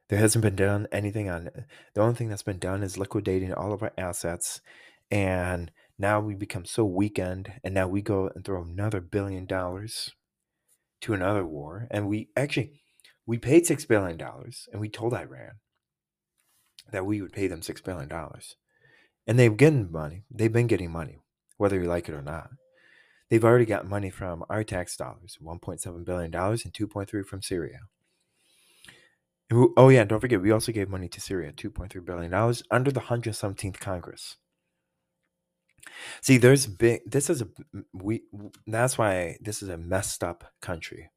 There 0.07 0.19
hasn't 0.19 0.43
been 0.43 0.55
done 0.55 0.87
anything 0.91 1.29
on 1.29 1.47
it. 1.47 1.65
The 1.93 2.01
only 2.01 2.15
thing 2.15 2.29
that's 2.29 2.43
been 2.43 2.59
done 2.59 2.83
is 2.83 2.97
liquidating 2.97 3.53
all 3.53 3.73
of 3.73 3.81
our 3.81 3.91
assets, 3.97 4.61
and 5.09 5.71
now 5.97 6.19
we 6.19 6.35
become 6.35 6.65
so 6.65 6.83
weakened, 6.85 7.53
and 7.63 7.73
now 7.73 7.87
we 7.87 8.01
go 8.01 8.29
and 8.33 8.43
throw 8.43 8.61
another 8.63 9.01
billion 9.01 9.45
dollars 9.45 10.11
to 11.01 11.13
another 11.13 11.45
war, 11.45 11.87
and 11.91 12.07
we 12.07 12.29
actually 12.35 12.81
we 13.25 13.37
paid 13.37 13.65
six 13.65 13.85
billion 13.85 14.17
dollars, 14.17 14.67
and 14.71 14.81
we 14.81 14.89
told 14.89 15.13
Iran 15.13 15.53
that 16.91 17.05
we 17.05 17.21
would 17.21 17.33
pay 17.33 17.47
them 17.47 17.61
six 17.61 17.81
billion 17.81 18.09
dollars, 18.09 18.55
and 19.25 19.39
they've 19.39 19.55
getting 19.55 19.91
money. 19.91 20.23
They've 20.29 20.51
been 20.51 20.67
getting 20.67 20.91
money, 20.91 21.19
whether 21.57 21.79
you 21.79 21.87
like 21.87 22.09
it 22.09 22.15
or 22.15 22.21
not. 22.21 22.49
They've 23.29 23.43
already 23.43 23.65
got 23.65 23.87
money 23.87 24.11
from 24.11 24.43
our 24.49 24.63
tax 24.63 24.95
dollars, 24.95 25.37
one 25.39 25.59
point 25.59 25.81
seven 25.81 26.03
billion 26.03 26.31
dollars, 26.31 26.65
and 26.65 26.73
two 26.73 26.87
point 26.87 27.09
three 27.09 27.23
from 27.23 27.41
Syria. 27.41 27.79
We, 29.49 29.67
oh 29.77 29.89
yeah, 29.89 30.03
don't 30.03 30.19
forget, 30.19 30.41
we 30.41 30.51
also 30.51 30.71
gave 30.71 30.89
money 30.89 31.07
to 31.07 31.21
Syria, 31.21 31.51
two 31.51 31.71
point 31.71 31.91
three 31.91 32.01
billion 32.01 32.31
dollars 32.31 32.63
under 32.69 32.91
the 32.91 32.99
hundred 32.99 33.33
seventeenth 33.35 33.79
Congress. 33.79 34.37
See, 36.21 36.37
there's 36.37 36.67
big. 36.67 37.01
This 37.05 37.29
is 37.29 37.41
a 37.41 37.47
we. 37.93 38.23
That's 38.67 38.97
why 38.97 39.37
this 39.41 39.61
is 39.61 39.69
a 39.69 39.77
messed 39.77 40.23
up 40.23 40.51
country. 40.61 41.09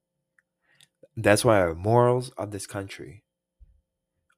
That's 1.17 1.45
why 1.45 1.61
our 1.61 1.75
morals 1.75 2.31
of 2.31 2.51
this 2.51 2.67
country 2.67 3.25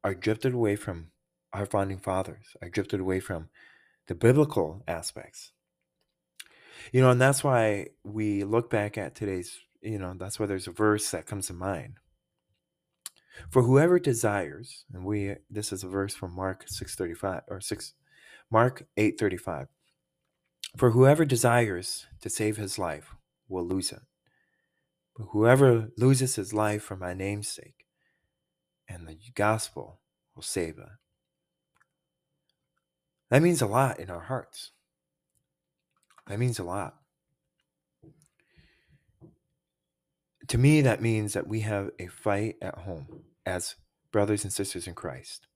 are 0.02 0.14
drifted 0.14 0.54
away 0.54 0.76
from 0.76 1.10
our 1.52 1.66
founding 1.66 1.98
fathers. 1.98 2.56
Are 2.62 2.68
drifted 2.68 3.00
away 3.00 3.20
from 3.20 3.48
the 4.06 4.14
biblical 4.14 4.82
aspects. 4.88 5.52
You 6.92 7.02
know, 7.02 7.10
and 7.10 7.20
that's 7.20 7.44
why 7.44 7.88
we 8.04 8.44
look 8.44 8.70
back 8.70 8.96
at 8.96 9.14
today's. 9.14 9.58
You 9.82 9.98
know, 9.98 10.14
that's 10.18 10.38
why 10.38 10.46
there's 10.46 10.66
a 10.66 10.72
verse 10.72 11.10
that 11.10 11.26
comes 11.26 11.46
to 11.46 11.54
mind. 11.54 11.94
For 13.50 13.62
whoever 13.62 13.98
desires, 13.98 14.84
and 14.92 15.04
we 15.04 15.36
this 15.48 15.72
is 15.72 15.84
a 15.84 15.88
verse 15.88 16.14
from 16.14 16.34
Mark 16.34 16.64
635 16.66 17.42
or 17.48 17.60
6 17.60 17.94
Mark 18.50 18.86
835. 18.96 19.68
For 20.76 20.92
whoever 20.92 21.24
desires 21.24 22.06
to 22.20 22.30
save 22.30 22.56
his 22.56 22.78
life 22.78 23.14
will 23.48 23.66
lose 23.66 23.90
it. 23.92 24.02
But 25.16 25.28
whoever 25.32 25.90
loses 25.96 26.36
his 26.36 26.54
life 26.54 26.82
for 26.82 26.96
my 26.96 27.12
name's 27.12 27.48
sake 27.48 27.86
and 28.88 29.06
the 29.06 29.16
gospel 29.34 30.00
will 30.34 30.42
save 30.42 30.78
it. 30.78 30.88
That 33.30 33.42
means 33.42 33.62
a 33.62 33.66
lot 33.66 34.00
in 34.00 34.10
our 34.10 34.20
hearts. 34.20 34.72
That 36.26 36.38
means 36.38 36.58
a 36.58 36.64
lot. 36.64 36.96
To 40.48 40.58
me, 40.58 40.80
that 40.80 41.00
means 41.00 41.32
that 41.34 41.46
we 41.46 41.60
have 41.60 41.90
a 42.00 42.08
fight 42.08 42.56
at 42.60 42.78
home 42.78 43.22
as 43.46 43.76
brothers 44.10 44.42
and 44.42 44.52
sisters 44.52 44.88
in 44.88 44.94
Christ. 44.94 45.46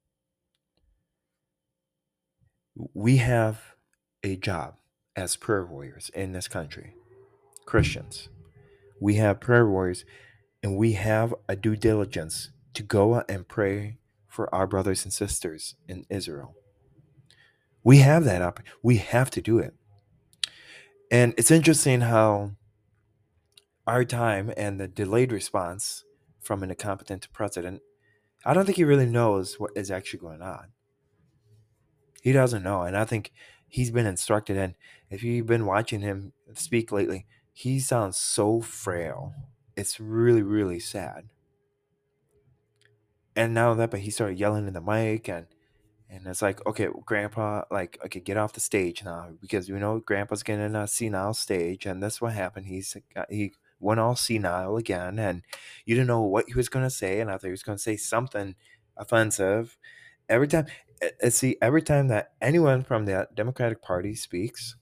We 2.93 3.17
have 3.17 3.61
a 4.23 4.37
job 4.37 4.75
as 5.17 5.37
prayer 5.37 5.65
warriors 5.65 6.11
in 6.15 6.33
this 6.33 6.49
country, 6.49 6.95
Christians. 7.67 8.29
We 9.01 9.15
have 9.15 9.41
prayer 9.41 9.69
warriors 9.69 10.05
and 10.63 10.77
we 10.77 10.93
have 10.93 11.35
a 11.49 11.57
due 11.57 11.77
diligence 11.77 12.51
to 12.75 12.83
go 12.83 13.23
and 13.29 13.47
pray 13.47 13.99
for 14.29 14.53
our 14.55 14.67
brothers 14.67 15.05
and 15.05 15.13
sisters 15.13 15.77
in 15.87 16.07
Israel. 16.11 16.55
We 17.85 17.99
have 17.99 18.25
that 18.25 18.43
up. 18.43 18.61
We 18.83 18.97
have 18.97 19.31
to 19.33 19.43
do 19.43 19.59
it. 19.59 19.75
And 21.11 21.35
it's 21.37 21.51
interesting 21.51 22.01
how 22.01 22.53
our 23.87 24.05
time 24.05 24.53
and 24.57 24.81
the 24.81 24.89
delayed 24.89 25.33
response 25.33 26.05
from 26.41 26.63
an 26.63 26.71
incompetent 26.71 27.31
president, 27.33 27.83
I 28.45 28.55
don't 28.55 28.65
think 28.65 28.77
he 28.77 28.85
really 28.85 29.07
knows 29.07 29.61
what 29.61 29.73
is 29.77 29.91
actually 29.91 30.21
going 30.21 30.43
on. 30.43 30.69
He 32.23 32.33
doesn't 32.33 32.63
know. 32.63 32.83
And 32.83 32.97
I 32.97 33.05
think 33.05 33.33
he's 33.69 33.91
been 33.91 34.07
instructed. 34.07 34.57
And 34.57 34.75
if 35.15 35.23
you've 35.23 35.47
been 35.47 35.67
watching 35.67 36.01
him 36.01 36.33
speak 36.55 36.93
lately, 36.93 37.27
he 37.53 37.81
sounds 37.81 38.17
so 38.17 38.61
frail. 38.61 39.35
It's 39.77 40.01
really, 40.01 40.43
really 40.43 40.81
sad. 40.81 41.29
And 43.37 43.55
now 43.55 43.75
that, 43.75 43.91
but 43.91 44.01
he 44.01 44.11
started 44.11 44.39
yelling 44.39 44.67
in 44.69 44.75
the 44.75 44.81
mic 44.81 45.29
and 45.29 45.47
and 46.11 46.27
it's 46.27 46.43
like, 46.43 46.65
okay, 46.67 46.89
grandpa, 47.07 47.65
like, 47.71 47.99
okay, 48.05 48.21
get 48.21 48.37
off 48.37 48.53
the 48.53 48.61
stage 48.61 49.05
now 49.05 49.31
because 49.41 49.69
you 49.69 49.79
know 49.79 50.01
grandpa's 50.01 50.43
getting 50.45 50.75
a 50.77 50.87
senile 50.87 51.35
stage, 51.35 51.87
and 51.87 52.03
that's 52.03 52.21
what 52.21 52.35
happened. 52.35 52.67
He's 52.67 52.97
got, 53.15 53.31
he 53.33 53.53
went 53.81 54.01
all 54.01 54.17
senile 54.17 54.77
again, 54.77 55.19
and 55.19 55.43
you 55.87 55.95
didn't 55.97 56.09
know 56.09 56.23
what 56.23 56.47
he 56.49 56.55
was 56.55 56.69
gonna 56.69 56.91
say, 56.91 57.21
and 57.21 57.31
I 57.31 57.35
thought 57.35 57.49
he 57.49 57.53
was 57.53 57.63
gonna 57.65 57.79
say 57.79 57.97
something 57.97 58.57
offensive. 58.97 59.79
Every 60.29 60.49
time, 60.49 60.67
eh, 61.03 61.11
eh, 61.23 61.31
see, 61.31 61.57
every 61.63 61.83
time 61.83 62.09
that 62.09 62.35
anyone 62.43 62.85
from 62.85 63.07
the 63.07 63.29
Democratic 63.35 63.83
Party 63.83 64.15
speaks, 64.15 64.77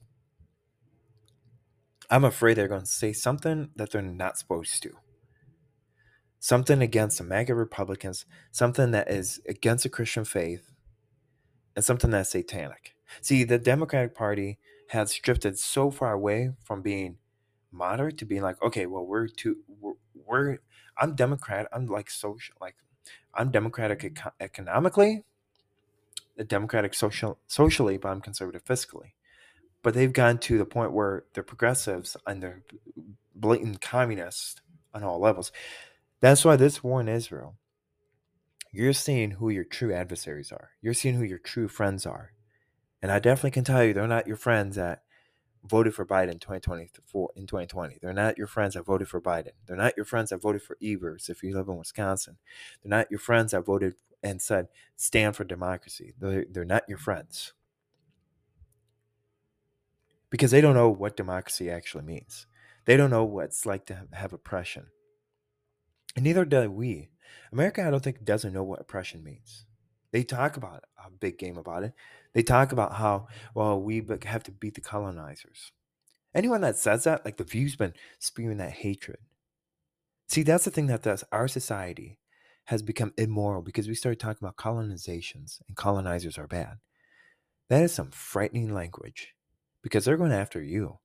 I'm 2.09 2.23
afraid 2.23 2.55
they're 2.55 2.67
going 2.67 2.81
to 2.81 2.87
say 2.87 3.13
something 3.13 3.69
that 3.75 3.91
they're 3.91 4.01
not 4.01 4.37
supposed 4.37 4.83
to. 4.83 4.91
Something 6.39 6.81
against 6.81 7.17
the 7.17 7.23
MAGA 7.23 7.55
Republicans, 7.55 8.25
something 8.51 8.91
that 8.91 9.09
is 9.09 9.39
against 9.47 9.83
the 9.83 9.89
Christian 9.89 10.25
faith, 10.25 10.71
and 11.75 11.85
something 11.85 12.11
that's 12.11 12.31
satanic. 12.31 12.95
See, 13.21 13.43
the 13.43 13.57
Democratic 13.57 14.13
Party 14.13 14.59
has 14.89 15.13
drifted 15.15 15.57
so 15.57 15.89
far 15.89 16.13
away 16.13 16.51
from 16.63 16.81
being 16.81 17.17
moderate 17.71 18.17
to 18.19 18.25
being 18.25 18.41
like, 18.41 18.61
okay, 18.61 18.85
well, 18.85 19.05
we're 19.05 19.27
too, 19.27 19.57
we're, 19.67 19.93
we're 20.13 20.57
I'm 20.97 21.15
Democrat, 21.15 21.67
I'm 21.73 21.87
like 21.87 22.09
social, 22.09 22.55
like, 22.61 22.75
I'm 23.33 23.49
Democratic 23.49 24.03
eco- 24.03 24.33
economically, 24.39 25.23
the 26.35 26.43
Democratic 26.43 26.93
social 26.93 27.39
socially, 27.47 27.97
but 27.97 28.09
I'm 28.09 28.21
conservative 28.21 28.65
fiscally. 28.65 29.13
But 29.83 29.93
they've 29.93 30.11
gone 30.11 30.39
to 30.39 30.57
the 30.57 30.65
point 30.65 30.93
where 30.93 31.25
they're 31.33 31.43
progressives 31.43 32.17
and 32.25 32.41
they're 32.41 32.63
blatant 33.35 33.81
communists 33.81 34.61
on 34.93 35.03
all 35.03 35.19
levels. 35.19 35.51
That's 36.21 36.45
why 36.45 36.55
this 36.55 36.83
war 36.83 37.01
in 37.01 37.09
Israel, 37.09 37.57
you're 38.71 38.93
seeing 38.93 39.31
who 39.31 39.49
your 39.49 39.65
true 39.65 39.93
adversaries 39.93 40.51
are. 40.51 40.71
You're 40.81 40.93
seeing 40.93 41.15
who 41.15 41.23
your 41.23 41.37
true 41.37 41.67
friends 41.67 42.05
are. 42.05 42.31
And 43.01 43.11
I 43.11 43.19
definitely 43.19 43.51
can 43.51 43.65
tell 43.65 43.83
you 43.83 43.93
they're 43.93 44.07
not 44.07 44.27
your 44.27 44.37
friends 44.37 44.77
that 44.77 45.03
voted 45.65 45.93
for 45.93 46.05
Biden 46.05 46.31
in 46.31 46.39
2024 46.39 47.31
in 47.35 47.45
2020. 47.47 47.97
They're 48.01 48.13
not 48.13 48.37
your 48.37 48.47
friends 48.47 48.73
that 48.73 48.85
voted 48.85 49.07
for 49.07 49.21
Biden. 49.21 49.51
They're 49.65 49.77
not 49.77 49.95
your 49.95 50.05
friends 50.05 50.29
that 50.29 50.41
voted 50.41 50.61
for 50.61 50.77
Evers 50.81 51.29
if 51.29 51.43
you 51.43 51.55
live 51.55 51.67
in 51.67 51.77
Wisconsin. 51.77 52.37
They're 52.81 52.97
not 52.97 53.11
your 53.11 53.19
friends 53.19 53.51
that 53.51 53.65
voted 53.65 53.95
and 54.21 54.41
said 54.41 54.67
stand 54.95 55.35
for 55.35 55.43
democracy. 55.43 56.13
They're, 56.17 56.45
they're 56.49 56.65
not 56.65 56.87
your 56.87 56.97
friends. 56.97 57.53
Because 60.33 60.49
they 60.49 60.61
don't 60.61 60.73
know 60.73 60.89
what 60.89 61.15
democracy 61.15 61.69
actually 61.69 62.05
means. 62.05 62.47
They 62.85 62.97
don't 62.97 63.11
know 63.11 63.23
what 63.23 63.45
it's 63.45 63.67
like 63.67 63.85
to 63.85 64.07
have 64.13 64.33
oppression. 64.33 64.87
And 66.15 66.23
neither 66.25 66.43
do 66.43 66.71
we. 66.71 67.09
America, 67.51 67.85
I 67.85 67.91
don't 67.91 68.03
think, 68.03 68.25
doesn't 68.25 68.51
know 68.51 68.63
what 68.63 68.81
oppression 68.81 69.23
means. 69.23 69.67
They 70.11 70.23
talk 70.23 70.57
about 70.57 70.85
a 70.97 71.11
big 71.11 71.37
game 71.37 71.55
about 71.55 71.83
it. 71.83 71.93
They 72.33 72.41
talk 72.41 72.71
about 72.71 72.95
how, 72.95 73.27
well, 73.53 73.79
we 73.79 74.03
have 74.25 74.41
to 74.45 74.51
beat 74.51 74.73
the 74.73 74.81
colonizers. 74.81 75.71
Anyone 76.33 76.61
that 76.61 76.77
says 76.77 77.03
that, 77.03 77.23
like 77.25 77.37
the 77.37 77.43
view's 77.43 77.75
been 77.75 77.93
spewing 78.17 78.57
that 78.57 78.71
hatred. 78.71 79.19
See, 80.29 80.41
that's 80.41 80.65
the 80.65 80.71
thing 80.71 80.87
that 80.87 81.03
does. 81.03 81.23
Our 81.31 81.47
society 81.47 82.17
has 82.65 82.81
become 82.81 83.13
immoral 83.19 83.61
because 83.61 83.87
we 83.87 83.93
started 83.93 84.19
talking 84.19 84.47
about 84.47 84.57
colonizations 84.57 85.59
and 85.67 85.77
colonizers 85.77 86.39
are 86.39 86.47
bad. 86.47 86.77
That 87.69 87.83
is 87.83 87.93
some 87.93 88.09
frightening 88.09 88.73
language 88.73 89.35
because 89.83 90.05
they're 90.05 90.17
going 90.17 90.31
after 90.31 90.63
you. 90.63 90.97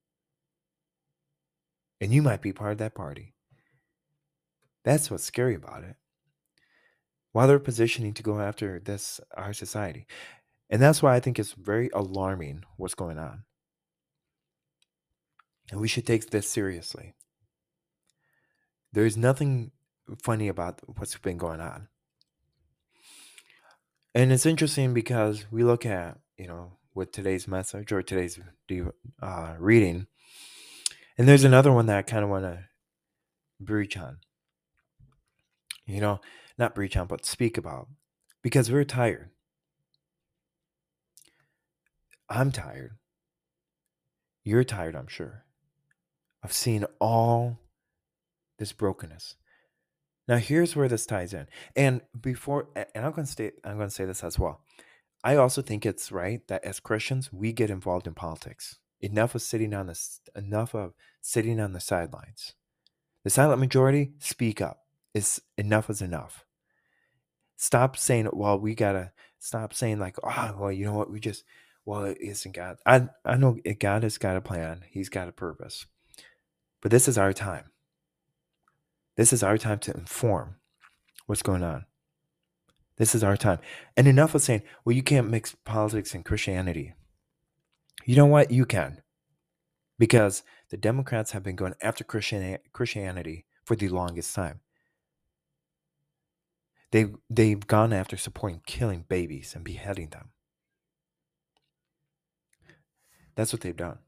And 2.01 2.15
you 2.15 2.23
might 2.23 2.41
be 2.41 2.53
part 2.53 2.73
of 2.73 2.79
that 2.79 2.95
party. 2.95 3.35
That's 4.85 5.11
what's 5.11 5.25
scary 5.25 5.57
about 5.57 5.83
it. 5.83 5.97
While 7.33 7.49
they're 7.49 7.59
positioning 7.59 8.15
to 8.15 8.23
go 8.23 8.41
after 8.41 8.79
this, 8.79 9.21
our 9.37 9.53
society. 9.53 10.07
And 10.71 10.81
that's 10.81 11.03
why 11.03 11.15
I 11.15 11.21
think 11.21 11.39
it's 11.39 11.53
very 11.53 11.91
alarming 11.93 12.63
what's 12.77 12.95
going 12.95 13.19
on. 13.19 13.45
And 15.71 15.81
we 15.81 15.89
should 15.89 16.07
take 16.07 16.31
this 16.31 16.49
seriously. 16.49 17.15
There's 18.93 19.17
nothing 19.17 19.73
funny 20.23 20.49
about 20.49 20.81
what's 20.87 21.17
been 21.19 21.37
going 21.37 21.61
on. 21.61 21.89
And 24.15 24.33
it's 24.33 24.47
interesting 24.47 24.95
because 24.95 25.45
we 25.51 25.65
look 25.65 25.85
at, 25.85 26.19
you 26.39 26.49
know, 26.49 26.78
with 26.99 27.13
today's 27.13 27.47
message 27.47 27.93
or 27.93 28.03
today's 28.03 28.41
uh, 29.23 29.55
reading, 29.59 30.09
and 31.17 31.29
there's 31.29 31.45
another 31.45 31.73
one 31.73 31.87
that 31.87 31.97
I 31.97 32.03
kind 32.03 32.25
of 32.25 32.29
want 32.29 32.45
to 32.45 32.65
breach 33.61 33.97
on. 33.97 34.19
You 35.87 36.01
know, 36.01 36.21
not 36.59 36.75
breach 36.75 36.97
on, 36.97 37.07
but 37.07 37.25
speak 37.25 37.57
about 37.57 37.89
because 38.43 38.71
we're 38.71 38.85
tired. 38.85 39.31
I'm 42.29 42.51
tired. 42.53 42.99
You're 44.45 44.65
tired, 44.65 44.97
I'm 44.97 45.07
sure, 45.07 45.45
of 46.43 46.53
seeing 46.53 46.85
all 47.01 47.59
this 48.59 48.73
brokenness. 48.73 49.37
Now 50.27 50.37
here's 50.37 50.75
where 50.75 50.89
this 50.89 51.07
ties 51.07 51.33
in. 51.33 51.47
And 51.77 52.03
before 52.21 52.69
and 52.75 53.07
I'm 53.07 53.13
going 53.13 53.27
to 53.27 53.33
say 53.33 53.53
I'm 53.65 53.77
going 53.77 53.89
to 53.89 53.95
say 53.95 54.05
this 54.05 54.25
as 54.25 54.39
well. 54.39 54.61
I 55.25 55.37
also 55.37 55.63
think 55.63 55.85
it's 55.85 56.13
right 56.13 56.47
that 56.49 56.65
as 56.65 56.81
Christians 56.81 57.33
we 57.33 57.53
get 57.53 57.71
involved 57.71 58.07
in 58.07 58.15
politics. 58.15 58.79
Enough 59.01 59.35
of 59.35 59.43
sitting 59.43 59.75
on 59.75 59.87
the 59.87 60.01
enough 60.35 60.75
of 60.75 60.95
sitting 61.21 61.61
on 61.61 61.73
the 61.73 61.81
sidelines. 61.81 62.55
The 63.25 63.31
silent 63.31 63.61
majority 63.61 64.13
speak 64.19 64.61
up. 64.61 64.81
It's 65.15 65.41
enough 65.57 65.91
is 65.91 66.03
enough. 66.03 66.45
Stop 67.57 67.97
saying, 67.97 68.29
well, 68.33 68.59
we 68.59 68.75
gotta 68.75 69.13
stop 69.39 69.75
saying 69.75 69.99
like, 69.99 70.17
oh, 70.23 70.57
well, 70.59 70.73
you 70.73 70.85
know 70.85 70.95
what, 70.95 71.11
we 71.11 71.21
just 71.21 71.45
well, 71.85 72.05
it 72.05 72.19
isn't 72.21 72.55
God. 72.55 72.77
I 72.85 73.09
I 73.25 73.37
know 73.37 73.59
God 73.79 74.03
has 74.03 74.19
got 74.19 74.37
a 74.37 74.41
plan. 74.41 74.85
He's 74.91 75.09
got 75.09 75.29
a 75.29 75.33
purpose. 75.33 75.87
But 76.81 76.91
this 76.91 77.09
is 77.09 77.19
our 77.19 77.33
time. 77.33 77.71
This 79.17 79.33
is 79.33 79.43
our 79.43 79.59
time 79.59 79.79
to 79.81 79.95
inform 79.97 80.57
what's 81.27 81.43
going 81.43 81.63
on. 81.65 81.87
This 82.99 83.15
is 83.15 83.25
our 83.25 83.37
time. 83.37 83.61
And 83.97 84.07
enough 84.07 84.35
of 84.35 84.43
saying, 84.43 84.63
well, 84.85 84.95
you 84.95 85.03
can't 85.03 85.31
mix 85.31 85.55
politics 85.65 86.15
and 86.15 86.25
Christianity. 86.25 86.95
You 88.05 88.17
know 88.17 88.27
what? 88.27 88.51
You 88.51 88.67
can. 88.67 89.03
Because 89.99 90.43
the 90.71 90.77
Democrats 90.77 91.31
have 91.31 91.43
been 91.43 91.57
going 91.57 91.75
after 91.81 92.05
Christianity 92.05 93.47
for 93.65 93.77
the 93.77 93.89
longest 93.89 94.35
time. 94.35 94.61
They've, 96.91 97.15
they've 97.31 97.67
gone 97.67 97.93
after 97.93 98.17
supporting 98.17 98.63
killing 98.67 99.05
babies 99.09 99.55
and 99.55 99.65
beheading 99.65 100.09
them. 100.09 100.31
That's 103.37 103.53
what 103.53 103.61
they've 103.61 103.77
done. 103.77 103.99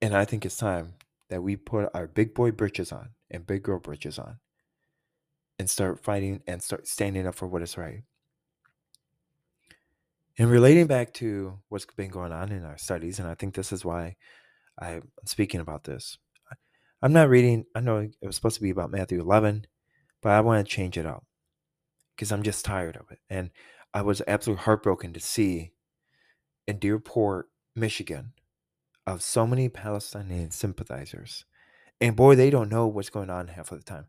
And 0.00 0.16
I 0.16 0.24
think 0.24 0.46
it's 0.46 0.56
time 0.56 0.94
that 1.28 1.42
we 1.42 1.56
put 1.56 1.90
our 1.94 2.06
big 2.06 2.34
boy 2.34 2.52
britches 2.52 2.92
on 2.92 3.10
and 3.30 3.46
big 3.46 3.62
girl 3.62 3.78
britches 3.78 4.18
on 4.18 4.38
and 5.62 5.70
start 5.70 6.02
fighting 6.02 6.42
and 6.48 6.60
start 6.60 6.88
standing 6.88 7.24
up 7.24 7.36
for 7.36 7.46
what 7.46 7.62
is 7.62 7.78
right. 7.78 8.02
And 10.36 10.50
relating 10.50 10.88
back 10.88 11.14
to 11.14 11.60
what's 11.68 11.86
been 11.86 12.10
going 12.10 12.32
on 12.32 12.50
in 12.50 12.64
our 12.64 12.76
studies, 12.76 13.20
and 13.20 13.28
I 13.28 13.36
think 13.36 13.54
this 13.54 13.72
is 13.72 13.84
why 13.84 14.16
I'm 14.76 15.02
speaking 15.24 15.60
about 15.60 15.84
this. 15.84 16.18
I'm 17.00 17.12
not 17.12 17.28
reading, 17.28 17.64
I 17.76 17.80
know 17.80 17.98
it 17.98 18.26
was 18.26 18.34
supposed 18.34 18.56
to 18.56 18.62
be 18.62 18.70
about 18.70 18.90
Matthew 18.90 19.20
11, 19.20 19.68
but 20.20 20.32
I 20.32 20.40
want 20.40 20.66
to 20.66 20.74
change 20.74 20.98
it 20.98 21.06
up 21.06 21.24
because 22.16 22.32
I'm 22.32 22.42
just 22.42 22.64
tired 22.64 22.96
of 22.96 23.06
it. 23.12 23.20
And 23.30 23.50
I 23.94 24.02
was 24.02 24.20
absolutely 24.26 24.64
heartbroken 24.64 25.12
to 25.12 25.20
see 25.20 25.70
in 26.66 26.80
Dearborn, 26.80 27.44
Michigan, 27.76 28.32
of 29.06 29.22
so 29.22 29.46
many 29.46 29.68
Palestinian 29.68 30.50
sympathizers. 30.50 31.44
And 32.00 32.16
boy, 32.16 32.34
they 32.34 32.50
don't 32.50 32.68
know 32.68 32.88
what's 32.88 33.10
going 33.10 33.30
on 33.30 33.46
half 33.46 33.70
of 33.70 33.78
the 33.78 33.84
time. 33.84 34.06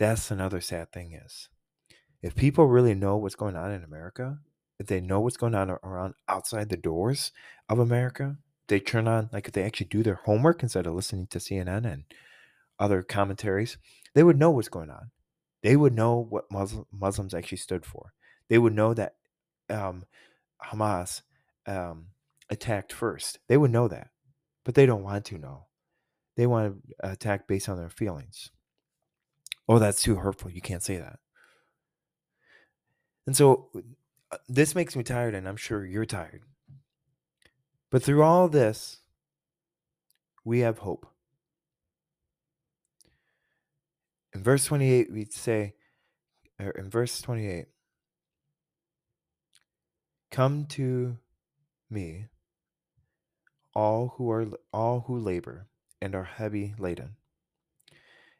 That's 0.00 0.32
another 0.32 0.60
sad 0.62 0.92
thing 0.92 1.12
is 1.14 1.50
if 2.22 2.34
people 2.34 2.66
really 2.66 2.96
know 2.96 3.18
what's 3.18 3.36
going 3.36 3.56
on 3.56 3.70
in 3.72 3.84
America, 3.84 4.40
if 4.80 4.88
they 4.88 5.00
know 5.00 5.20
what's 5.20 5.38
going 5.38 5.54
on 5.54 5.70
around 5.70 6.14
outside 6.28 6.70
the 6.70 6.78
doors 6.78 7.32
of 7.68 7.78
America, 7.78 8.38
they 8.68 8.80
turn 8.80 9.08
on 9.08 9.30
like 9.32 9.46
if 9.48 9.54
they 9.54 9.64
actually 9.64 9.88
do 9.88 10.02
their 10.02 10.20
homework 10.26 10.62
instead 10.64 10.88
of 10.88 10.94
listening 10.94 11.28
to 11.28 11.38
CNN 11.38 11.86
and 11.86 12.04
other 12.80 13.02
commentaries, 13.04 13.78
they 14.14 14.24
would 14.24 14.38
know 14.38 14.50
what's 14.50 14.70
going 14.70 14.90
on. 14.90 15.12
They 15.62 15.76
would 15.76 15.94
know 15.94 16.16
what 16.16 16.50
Muslim, 16.50 16.86
Muslims 16.92 17.34
actually 17.34 17.58
stood 17.58 17.86
for. 17.86 18.14
They 18.48 18.58
would 18.58 18.74
know 18.74 18.94
that 18.94 19.16
um, 19.70 20.04
Hamas 20.64 21.22
um, 21.66 22.08
attacked 22.50 22.92
first. 22.92 23.38
They 23.48 23.58
would 23.58 23.70
know 23.70 23.88
that 23.88 24.10
but 24.64 24.74
they 24.74 24.86
don't 24.86 25.02
want 25.02 25.24
to 25.26 25.38
know. 25.38 25.66
They 26.36 26.46
want 26.46 26.76
to 27.00 27.10
attack 27.10 27.48
based 27.48 27.68
on 27.68 27.76
their 27.76 27.90
feelings. 27.90 28.50
Oh, 29.70 29.78
that's 29.78 30.02
too 30.02 30.16
hurtful. 30.16 30.50
You 30.50 30.60
can't 30.60 30.82
say 30.82 30.96
that. 30.96 31.20
And 33.24 33.36
so 33.36 33.68
uh, 34.32 34.38
this 34.48 34.74
makes 34.74 34.96
me 34.96 35.04
tired, 35.04 35.32
and 35.32 35.48
I'm 35.48 35.56
sure 35.56 35.86
you're 35.86 36.04
tired. 36.04 36.42
But 37.88 38.02
through 38.02 38.24
all 38.24 38.48
this, 38.48 38.98
we 40.44 40.58
have 40.58 40.78
hope. 40.78 41.06
In 44.34 44.42
verse 44.42 44.64
28, 44.64 45.12
we 45.12 45.24
say, 45.26 45.74
or 46.58 46.72
in 46.72 46.90
verse 46.90 47.22
28, 47.22 47.66
come 50.32 50.66
to 50.66 51.16
me 51.88 52.26
all 53.72 54.14
who 54.16 54.32
are 54.32 54.46
all 54.72 55.04
who 55.06 55.16
labor 55.16 55.68
and 56.02 56.16
are 56.16 56.24
heavy 56.24 56.74
laden, 56.76 57.14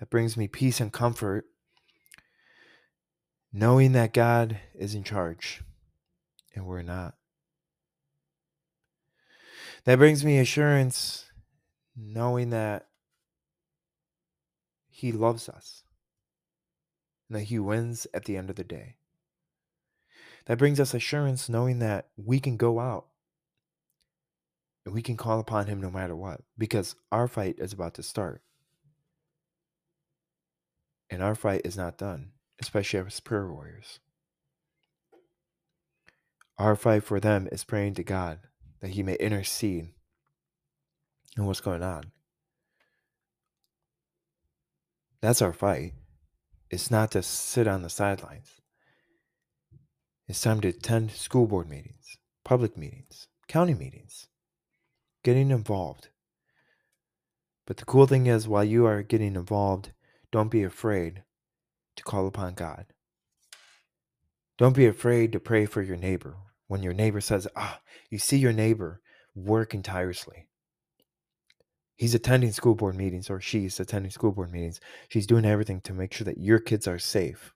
That 0.00 0.10
brings 0.10 0.36
me 0.36 0.48
peace 0.48 0.80
and 0.80 0.92
comfort, 0.92 1.44
knowing 3.52 3.92
that 3.92 4.14
God 4.14 4.58
is 4.74 4.94
in 4.94 5.04
charge 5.04 5.62
and 6.54 6.66
we're 6.66 6.82
not. 6.82 7.14
That 9.84 9.98
brings 9.98 10.24
me 10.24 10.38
assurance, 10.38 11.26
knowing 11.96 12.50
that 12.50 12.88
He 14.88 15.12
loves 15.12 15.48
us 15.48 15.84
and 17.28 17.38
that 17.38 17.44
He 17.44 17.58
wins 17.58 18.06
at 18.12 18.24
the 18.24 18.36
end 18.36 18.50
of 18.50 18.56
the 18.56 18.64
day. 18.64 18.96
That 20.46 20.58
brings 20.58 20.80
us 20.80 20.94
assurance, 20.94 21.48
knowing 21.48 21.78
that 21.78 22.08
we 22.16 22.40
can 22.40 22.56
go 22.56 22.80
out 22.80 23.06
and 24.84 24.94
we 24.94 25.02
can 25.02 25.16
call 25.16 25.38
upon 25.38 25.66
him 25.66 25.80
no 25.80 25.90
matter 25.90 26.16
what 26.16 26.40
because 26.56 26.96
our 27.12 27.28
fight 27.28 27.56
is 27.58 27.72
about 27.72 27.94
to 27.94 28.02
start. 28.02 28.42
And 31.10 31.22
our 31.22 31.34
fight 31.34 31.62
is 31.64 31.76
not 31.76 31.98
done, 31.98 32.30
especially 32.60 33.00
as 33.00 33.20
prayer 33.20 33.48
warriors. 33.48 33.98
Our 36.56 36.76
fight 36.76 37.04
for 37.04 37.18
them 37.18 37.48
is 37.50 37.64
praying 37.64 37.94
to 37.94 38.04
God 38.04 38.38
that 38.80 38.90
He 38.90 39.02
may 39.02 39.14
intercede 39.14 39.88
in 41.36 41.46
what's 41.46 41.60
going 41.60 41.82
on. 41.82 42.12
That's 45.20 45.42
our 45.42 45.52
fight. 45.52 45.94
It's 46.70 46.90
not 46.90 47.10
to 47.12 47.22
sit 47.22 47.66
on 47.66 47.82
the 47.82 47.90
sidelines. 47.90 48.60
It's 50.28 50.40
time 50.40 50.60
to 50.60 50.68
attend 50.68 51.10
school 51.10 51.46
board 51.46 51.68
meetings, 51.68 52.16
public 52.44 52.76
meetings, 52.76 53.26
county 53.48 53.74
meetings, 53.74 54.28
getting 55.24 55.50
involved. 55.50 56.08
But 57.66 57.78
the 57.78 57.84
cool 57.84 58.06
thing 58.06 58.26
is, 58.26 58.46
while 58.46 58.64
you 58.64 58.86
are 58.86 59.02
getting 59.02 59.34
involved, 59.34 59.90
don't 60.32 60.50
be 60.50 60.62
afraid 60.62 61.22
to 61.96 62.02
call 62.02 62.26
upon 62.26 62.54
God. 62.54 62.86
Don't 64.58 64.76
be 64.76 64.86
afraid 64.86 65.32
to 65.32 65.40
pray 65.40 65.66
for 65.66 65.82
your 65.82 65.96
neighbor. 65.96 66.36
When 66.68 66.82
your 66.82 66.92
neighbor 66.92 67.20
says, 67.20 67.48
Ah, 67.56 67.80
you 68.10 68.18
see 68.18 68.36
your 68.36 68.52
neighbor 68.52 69.00
working 69.34 69.82
tirelessly. 69.82 70.46
He's 71.96 72.14
attending 72.14 72.52
school 72.52 72.74
board 72.74 72.96
meetings, 72.96 73.28
or 73.28 73.40
she's 73.40 73.78
attending 73.80 74.10
school 74.10 74.32
board 74.32 74.52
meetings. 74.52 74.80
She's 75.08 75.26
doing 75.26 75.44
everything 75.44 75.80
to 75.82 75.92
make 75.92 76.12
sure 76.12 76.24
that 76.24 76.38
your 76.38 76.58
kids 76.58 76.86
are 76.86 76.98
safe. 76.98 77.52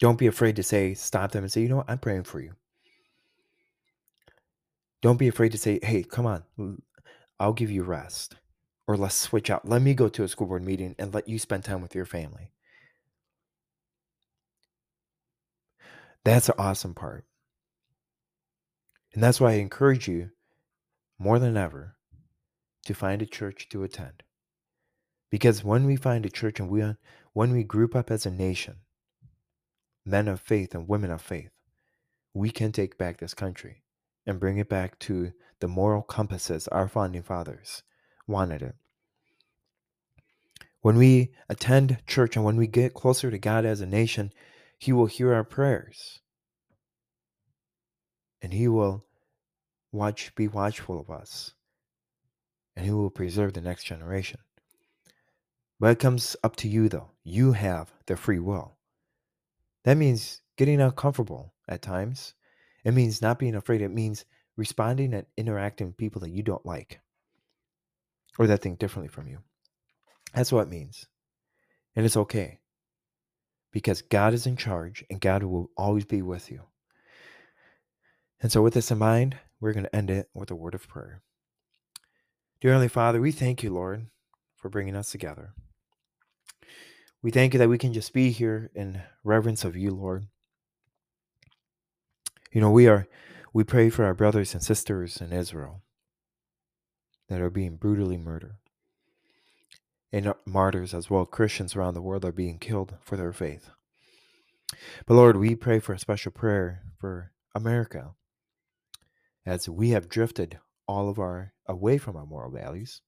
Don't 0.00 0.18
be 0.18 0.26
afraid 0.26 0.56
to 0.56 0.62
say, 0.62 0.94
stop 0.94 1.32
them 1.32 1.44
and 1.44 1.52
say, 1.52 1.62
you 1.62 1.68
know 1.68 1.76
what, 1.76 1.88
I'm 1.88 1.98
praying 1.98 2.24
for 2.24 2.40
you. 2.40 2.52
Don't 5.00 5.18
be 5.18 5.28
afraid 5.28 5.52
to 5.52 5.58
say, 5.58 5.78
hey, 5.82 6.02
come 6.02 6.26
on, 6.26 6.44
I'll 7.38 7.52
give 7.52 7.70
you 7.70 7.84
rest. 7.84 8.36
Or 8.86 8.96
let's 8.96 9.14
switch 9.14 9.50
out. 9.50 9.66
Let 9.68 9.82
me 9.82 9.94
go 9.94 10.08
to 10.08 10.24
a 10.24 10.28
school 10.28 10.46
board 10.46 10.62
meeting 10.62 10.94
and 10.98 11.14
let 11.14 11.28
you 11.28 11.38
spend 11.38 11.64
time 11.64 11.80
with 11.80 11.94
your 11.94 12.04
family. 12.04 12.52
That's 16.24 16.46
the 16.46 16.58
awesome 16.58 16.94
part. 16.94 17.24
And 19.12 19.22
that's 19.22 19.40
why 19.40 19.52
I 19.52 19.56
encourage 19.56 20.08
you 20.08 20.30
more 21.18 21.38
than 21.38 21.56
ever 21.56 21.96
to 22.86 22.94
find 22.94 23.22
a 23.22 23.26
church 23.26 23.68
to 23.70 23.84
attend. 23.84 24.22
Because 25.30 25.64
when 25.64 25.84
we 25.84 25.96
find 25.96 26.26
a 26.26 26.30
church 26.30 26.60
and 26.60 26.68
we 26.68 26.82
when 27.32 27.52
we 27.52 27.64
group 27.64 27.96
up 27.96 28.10
as 28.10 28.26
a 28.26 28.30
nation, 28.30 28.76
men 30.04 30.28
of 30.28 30.40
faith 30.40 30.74
and 30.74 30.88
women 30.88 31.10
of 31.10 31.22
faith, 31.22 31.50
we 32.32 32.50
can 32.50 32.72
take 32.72 32.98
back 32.98 33.18
this 33.18 33.34
country 33.34 33.82
and 34.26 34.40
bring 34.40 34.58
it 34.58 34.68
back 34.68 34.98
to 35.00 35.32
the 35.60 35.68
moral 35.68 36.02
compasses 36.02 36.68
our 36.68 36.88
founding 36.88 37.22
fathers 37.22 37.82
wanted 38.26 38.62
it. 38.62 38.74
When 40.80 40.96
we 40.96 41.32
attend 41.48 41.98
church 42.06 42.36
and 42.36 42.44
when 42.44 42.56
we 42.56 42.66
get 42.66 42.94
closer 42.94 43.30
to 43.30 43.38
God 43.38 43.64
as 43.64 43.80
a 43.80 43.86
nation, 43.86 44.32
He 44.78 44.92
will 44.92 45.06
hear 45.06 45.32
our 45.32 45.44
prayers. 45.44 46.20
And 48.42 48.52
He 48.52 48.68
will 48.68 49.04
watch 49.92 50.34
be 50.34 50.46
watchful 50.46 51.00
of 51.00 51.10
us. 51.10 51.54
And 52.76 52.84
He 52.84 52.92
will 52.92 53.10
preserve 53.10 53.54
the 53.54 53.62
next 53.62 53.84
generation. 53.84 54.40
But 55.80 55.92
it 55.92 55.98
comes 55.98 56.36
up 56.44 56.56
to 56.56 56.68
you 56.68 56.88
though. 56.88 57.10
You 57.22 57.52
have 57.52 57.92
the 58.06 58.16
free 58.16 58.38
will. 58.38 58.76
That 59.84 59.96
means 59.96 60.40
getting 60.56 60.80
uncomfortable 60.80 61.54
at 61.68 61.82
times. 61.82 62.34
It 62.84 62.92
means 62.92 63.22
not 63.22 63.38
being 63.38 63.54
afraid. 63.54 63.80
It 63.80 63.90
means 63.90 64.24
responding 64.56 65.14
and 65.14 65.26
interacting 65.36 65.88
with 65.88 65.96
people 65.96 66.20
that 66.20 66.30
you 66.30 66.42
don't 66.42 66.64
like 66.66 67.00
or 68.38 68.46
that 68.46 68.62
think 68.62 68.78
differently 68.78 69.08
from 69.08 69.28
you. 69.28 69.38
That's 70.34 70.52
what 70.52 70.62
it 70.62 70.70
means. 70.70 71.06
And 71.94 72.04
it's 72.04 72.16
okay 72.16 72.58
because 73.72 74.02
God 74.02 74.34
is 74.34 74.46
in 74.46 74.56
charge 74.56 75.04
and 75.10 75.20
God 75.20 75.42
will 75.42 75.70
always 75.76 76.04
be 76.04 76.22
with 76.22 76.50
you. 76.50 76.62
And 78.40 78.50
so, 78.50 78.62
with 78.62 78.74
this 78.74 78.90
in 78.90 78.98
mind, 78.98 79.36
we're 79.60 79.72
going 79.72 79.84
to 79.84 79.96
end 79.96 80.10
it 80.10 80.28
with 80.34 80.50
a 80.50 80.56
word 80.56 80.74
of 80.74 80.88
prayer. 80.88 81.22
Dear 82.60 82.72
Heavenly 82.72 82.88
Father, 82.88 83.20
we 83.20 83.32
thank 83.32 83.62
you, 83.62 83.70
Lord, 83.70 84.06
for 84.56 84.68
bringing 84.68 84.96
us 84.96 85.10
together. 85.10 85.54
We 87.22 87.30
thank 87.30 87.54
you 87.54 87.58
that 87.58 87.68
we 87.68 87.78
can 87.78 87.92
just 87.92 88.12
be 88.12 88.30
here 88.30 88.70
in 88.74 89.00
reverence 89.22 89.64
of 89.64 89.76
you, 89.76 89.92
Lord. 89.92 90.26
You 92.52 92.60
know, 92.60 92.70
we 92.70 92.86
are 92.86 93.06
we 93.52 93.64
pray 93.64 93.88
for 93.88 94.04
our 94.04 94.14
brothers 94.14 94.52
and 94.52 94.62
sisters 94.62 95.20
in 95.20 95.32
Israel 95.32 95.80
that 97.28 97.40
are 97.40 97.50
being 97.50 97.76
brutally 97.76 98.16
murdered. 98.16 98.56
And 100.12 100.28
uh, 100.28 100.34
martyrs 100.46 100.94
as 100.94 101.10
well, 101.10 101.26
Christians 101.26 101.74
around 101.74 101.94
the 101.94 102.02
world 102.02 102.24
are 102.24 102.32
being 102.32 102.58
killed 102.58 102.94
for 103.02 103.16
their 103.16 103.32
faith. 103.32 103.70
But 105.06 105.14
Lord, 105.14 105.36
we 105.36 105.54
pray 105.54 105.80
for 105.80 105.92
a 105.92 105.98
special 105.98 106.32
prayer 106.32 106.82
for 106.98 107.32
America 107.54 108.14
as 109.46 109.68
we 109.68 109.90
have 109.90 110.08
drifted 110.08 110.58
all 110.86 111.08
of 111.08 111.18
our 111.18 111.52
away 111.66 111.98
from 111.98 112.16
our 112.16 112.26
moral 112.26 112.50
values, 112.50 113.00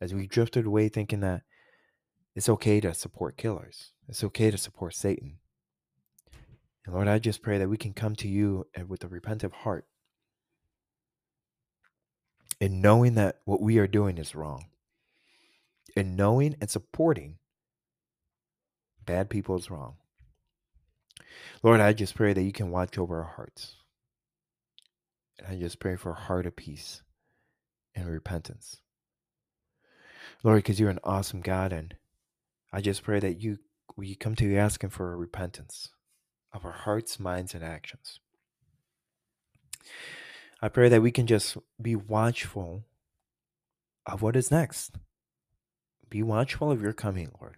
as 0.00 0.14
we 0.14 0.26
drifted 0.26 0.66
away 0.66 0.88
thinking 0.88 1.20
that 1.20 1.42
it's 2.34 2.48
okay 2.48 2.80
to 2.80 2.92
support 2.94 3.36
killers, 3.36 3.92
it's 4.08 4.24
okay 4.24 4.50
to 4.50 4.58
support 4.58 4.94
Satan. 4.94 5.38
And 6.84 6.94
Lord, 6.94 7.08
I 7.08 7.18
just 7.18 7.42
pray 7.42 7.58
that 7.58 7.68
we 7.68 7.76
can 7.76 7.94
come 7.94 8.14
to 8.16 8.28
you 8.28 8.66
with 8.86 9.04
a 9.04 9.08
repentant 9.08 9.54
heart 9.54 9.86
and 12.60 12.82
knowing 12.82 13.14
that 13.14 13.40
what 13.44 13.60
we 13.60 13.78
are 13.78 13.86
doing 13.86 14.18
is 14.18 14.34
wrong 14.34 14.66
and 15.96 16.16
knowing 16.16 16.56
and 16.60 16.70
supporting 16.70 17.38
bad 19.04 19.30
people 19.30 19.56
is 19.56 19.70
wrong. 19.70 19.96
Lord, 21.62 21.80
I 21.80 21.92
just 21.92 22.14
pray 22.14 22.32
that 22.32 22.42
you 22.42 22.52
can 22.52 22.70
watch 22.70 22.98
over 22.98 23.18
our 23.18 23.32
hearts. 23.36 23.76
And 25.38 25.48
I 25.48 25.58
just 25.58 25.78
pray 25.78 25.96
for 25.96 26.10
a 26.10 26.14
heart 26.14 26.46
of 26.46 26.56
peace 26.56 27.02
and 27.94 28.08
repentance. 28.08 28.78
Lord, 30.42 30.58
because 30.58 30.78
you're 30.78 30.90
an 30.90 31.00
awesome 31.04 31.40
God, 31.40 31.72
and 31.72 31.94
I 32.72 32.80
just 32.80 33.02
pray 33.02 33.20
that 33.20 33.40
you 33.40 33.58
we 33.96 34.14
come 34.14 34.34
to 34.36 34.44
you 34.44 34.58
asking 34.58 34.90
for 34.90 35.12
a 35.12 35.16
repentance 35.16 35.90
of 36.52 36.64
our 36.64 36.72
hearts, 36.72 37.20
minds, 37.20 37.54
and 37.54 37.62
actions. 37.62 38.18
I 40.64 40.68
pray 40.68 40.88
that 40.88 41.02
we 41.02 41.10
can 41.10 41.26
just 41.26 41.58
be 41.78 41.94
watchful 41.94 42.86
of 44.06 44.22
what 44.22 44.34
is 44.34 44.50
next. 44.50 44.96
Be 46.08 46.22
watchful 46.22 46.70
of 46.70 46.80
your 46.80 46.94
coming, 46.94 47.30
Lord. 47.38 47.56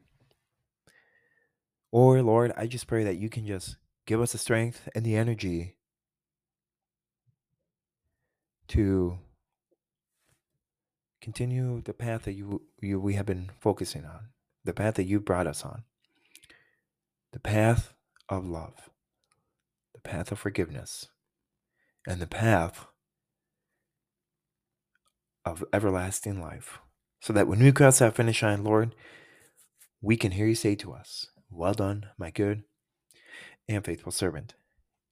Or, 1.93 2.21
Lord, 2.21 2.53
I 2.57 2.67
just 2.67 2.89
pray 2.89 3.05
that 3.05 3.17
you 3.17 3.29
can 3.29 3.47
just 3.47 3.77
give 4.07 4.21
us 4.21 4.33
the 4.33 4.39
strength 4.39 4.89
and 4.93 5.05
the 5.05 5.15
energy 5.15 5.77
to 8.69 9.19
continue 11.21 11.83
the 11.83 11.95
path 11.95 12.25
that 12.25 12.33
you, 12.33 12.63
you 12.81 12.99
we 12.99 13.15
have 13.15 13.27
been 13.27 13.53
focusing 13.61 14.05
on, 14.05 14.31
the 14.65 14.75
path 14.75 14.95
that 14.95 15.07
you 15.07 15.21
brought 15.21 15.47
us 15.47 15.65
on, 15.65 15.85
the 17.31 17.39
path 17.39 17.95
of 18.29 18.45
love, 18.45 18.91
the 19.95 20.01
path 20.01 20.33
of 20.33 20.41
forgiveness, 20.41 21.07
and 22.05 22.21
the 22.21 22.27
path 22.27 22.87
of 25.47 25.65
everlasting 25.73 26.43
life. 26.43 26.81
So 27.21 27.33
that 27.33 27.49
when 27.49 27.61
we 27.61 27.73
cross 27.73 28.01
that 28.01 28.15
finish 28.15 28.43
line, 28.43 28.63
Lord, 28.63 28.95
we 30.03 30.17
can 30.17 30.33
hear 30.33 30.47
you 30.47 30.55
say 30.55 30.75
to 30.77 30.93
us, 30.93 31.29
Well 31.49 31.73
done, 31.73 32.07
my 32.19 32.31
good 32.31 32.65
and 33.69 33.85
faithful 33.85 34.13
servant. 34.13 34.55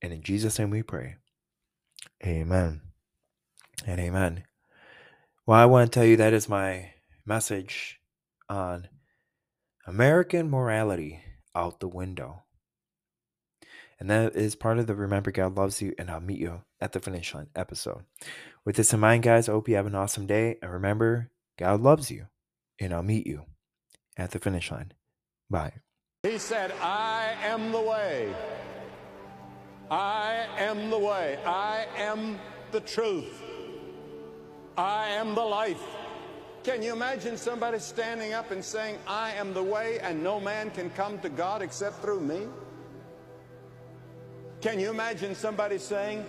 And 0.03 0.13
in 0.13 0.23
Jesus' 0.23 0.59
name 0.59 0.71
we 0.71 0.83
pray. 0.83 1.17
Amen 2.25 2.83
and 3.87 4.01
amen. 4.01 4.45
Well, 5.47 5.59
I 5.59 5.67
want 5.67 5.91
to 5.91 5.95
tell 5.99 6.07
you 6.07 6.17
that 6.17 6.33
is 6.33 6.49
my 6.49 6.93
message 7.25 8.01
on 8.49 8.89
American 9.87 10.51
morality 10.51 11.23
out 11.55 11.81
the 11.81 11.89
window. 11.89 12.43
And 14.01 14.11
that 14.11 14.35
is 14.35 14.55
part 14.55 14.79
of 14.79 14.87
the 14.87 14.95
Remember 14.95 15.31
God 15.31 15.57
Loves 15.57 15.81
You 15.81 15.95
and 15.99 16.11
I'll 16.11 16.21
Meet 16.21 16.41
You 16.41 16.63
at 16.81 16.93
the 16.93 17.01
Finish 17.01 17.35
Line 17.35 17.49
episode. 17.55 18.05
With 18.65 18.77
this 18.77 18.93
in 18.93 19.01
mind, 19.01 19.23
guys, 19.23 19.49
I 19.49 19.53
hope 19.53 19.69
you 19.69 19.77
have 19.77 19.87
an 19.87 19.95
awesome 19.95 20.27
day. 20.27 20.57
And 20.63 20.73
remember, 20.73 21.31
God 21.59 21.81
loves 21.81 22.11
you, 22.11 22.27
and 22.81 22.93
I'll 22.93 23.03
meet 23.03 23.27
you 23.27 23.45
at 24.17 24.31
the 24.31 24.39
finish 24.39 24.71
line. 24.71 24.93
Bye. 25.51 25.73
He 26.23 26.39
said, 26.39 26.73
I 26.81 27.35
am 27.43 27.71
the 27.73 27.81
way. 27.81 28.35
I 29.91 30.47
am 30.57 30.91
the 30.91 30.99
way. 30.99 31.39
I 31.45 31.87
am 31.97 32.39
the 32.73 32.81
truth. 32.81 33.43
I 34.77 35.09
am 35.11 35.35
the 35.35 35.45
life. 35.45 35.83
Can 36.65 36.83
you 36.83 36.95
imagine 36.95 37.37
somebody 37.37 37.79
standing 37.79 38.33
up 38.33 38.51
and 38.51 38.65
saying, 38.65 38.97
I 39.07 39.33
am 39.33 39.53
the 39.53 39.63
way 39.63 39.99
and 40.01 40.25
no 40.25 40.41
man 40.41 40.71
can 40.71 40.89
come 40.91 41.19
to 41.19 41.29
God 41.29 41.61
except 41.61 42.01
through 42.01 42.21
me? 42.21 42.49
Can 44.65 44.81
you 44.81 44.89
imagine 44.89 45.35
somebody 45.35 45.77
saying, 45.77 46.25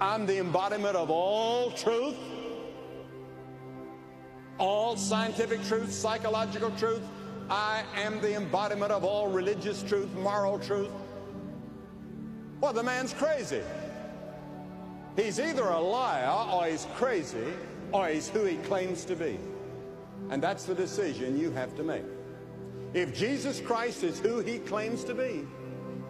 I'm 0.00 0.24
the 0.24 0.38
embodiment 0.38 0.94
of 0.94 1.10
all 1.10 1.72
truth, 1.72 2.14
all 4.56 4.96
scientific 4.96 5.64
truth, 5.64 5.90
psychological 5.90 6.70
truth. 6.78 7.02
I 7.50 7.82
am 7.96 8.20
the 8.20 8.36
embodiment 8.36 8.92
of 8.92 9.02
all 9.02 9.26
religious 9.26 9.82
truth, 9.82 10.14
moral 10.14 10.60
truth. 10.60 10.92
Well, 12.60 12.72
the 12.72 12.84
man's 12.84 13.14
crazy. 13.14 13.62
He's 15.16 15.40
either 15.40 15.64
a 15.64 15.80
liar 15.80 16.52
or 16.52 16.66
he's 16.66 16.86
crazy 16.94 17.52
or 17.90 18.06
he's 18.06 18.28
who 18.28 18.44
he 18.44 18.58
claims 18.58 19.04
to 19.06 19.16
be. 19.16 19.40
And 20.30 20.40
that's 20.40 20.66
the 20.66 20.74
decision 20.76 21.36
you 21.36 21.50
have 21.50 21.74
to 21.74 21.82
make. 21.82 22.04
If 22.94 23.12
Jesus 23.12 23.60
Christ 23.60 24.04
is 24.04 24.20
who 24.20 24.38
he 24.38 24.60
claims 24.60 25.02
to 25.02 25.14
be, 25.14 25.48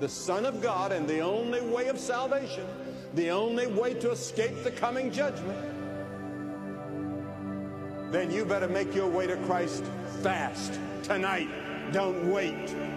the 0.01 0.09
Son 0.09 0.45
of 0.47 0.61
God 0.61 0.93
and 0.93 1.09
the 1.09 1.21
only 1.21 1.61
way 1.61 1.89
of 1.89 1.99
salvation, 1.99 2.67
the 3.15 3.31
only 3.31 3.67
way 3.67 3.95
to 3.95 4.11
escape 4.11 4.63
the 4.65 4.71
coming 4.71 5.11
judgment, 5.11 5.59
then 8.13 8.31
you 8.31 8.45
better 8.45 8.69
make 8.69 8.95
your 8.95 9.09
way 9.09 9.27
to 9.27 9.37
Christ 9.47 9.85
fast 10.23 10.79
tonight. 11.03 11.49
Don't 11.93 12.31
wait. 12.31 12.92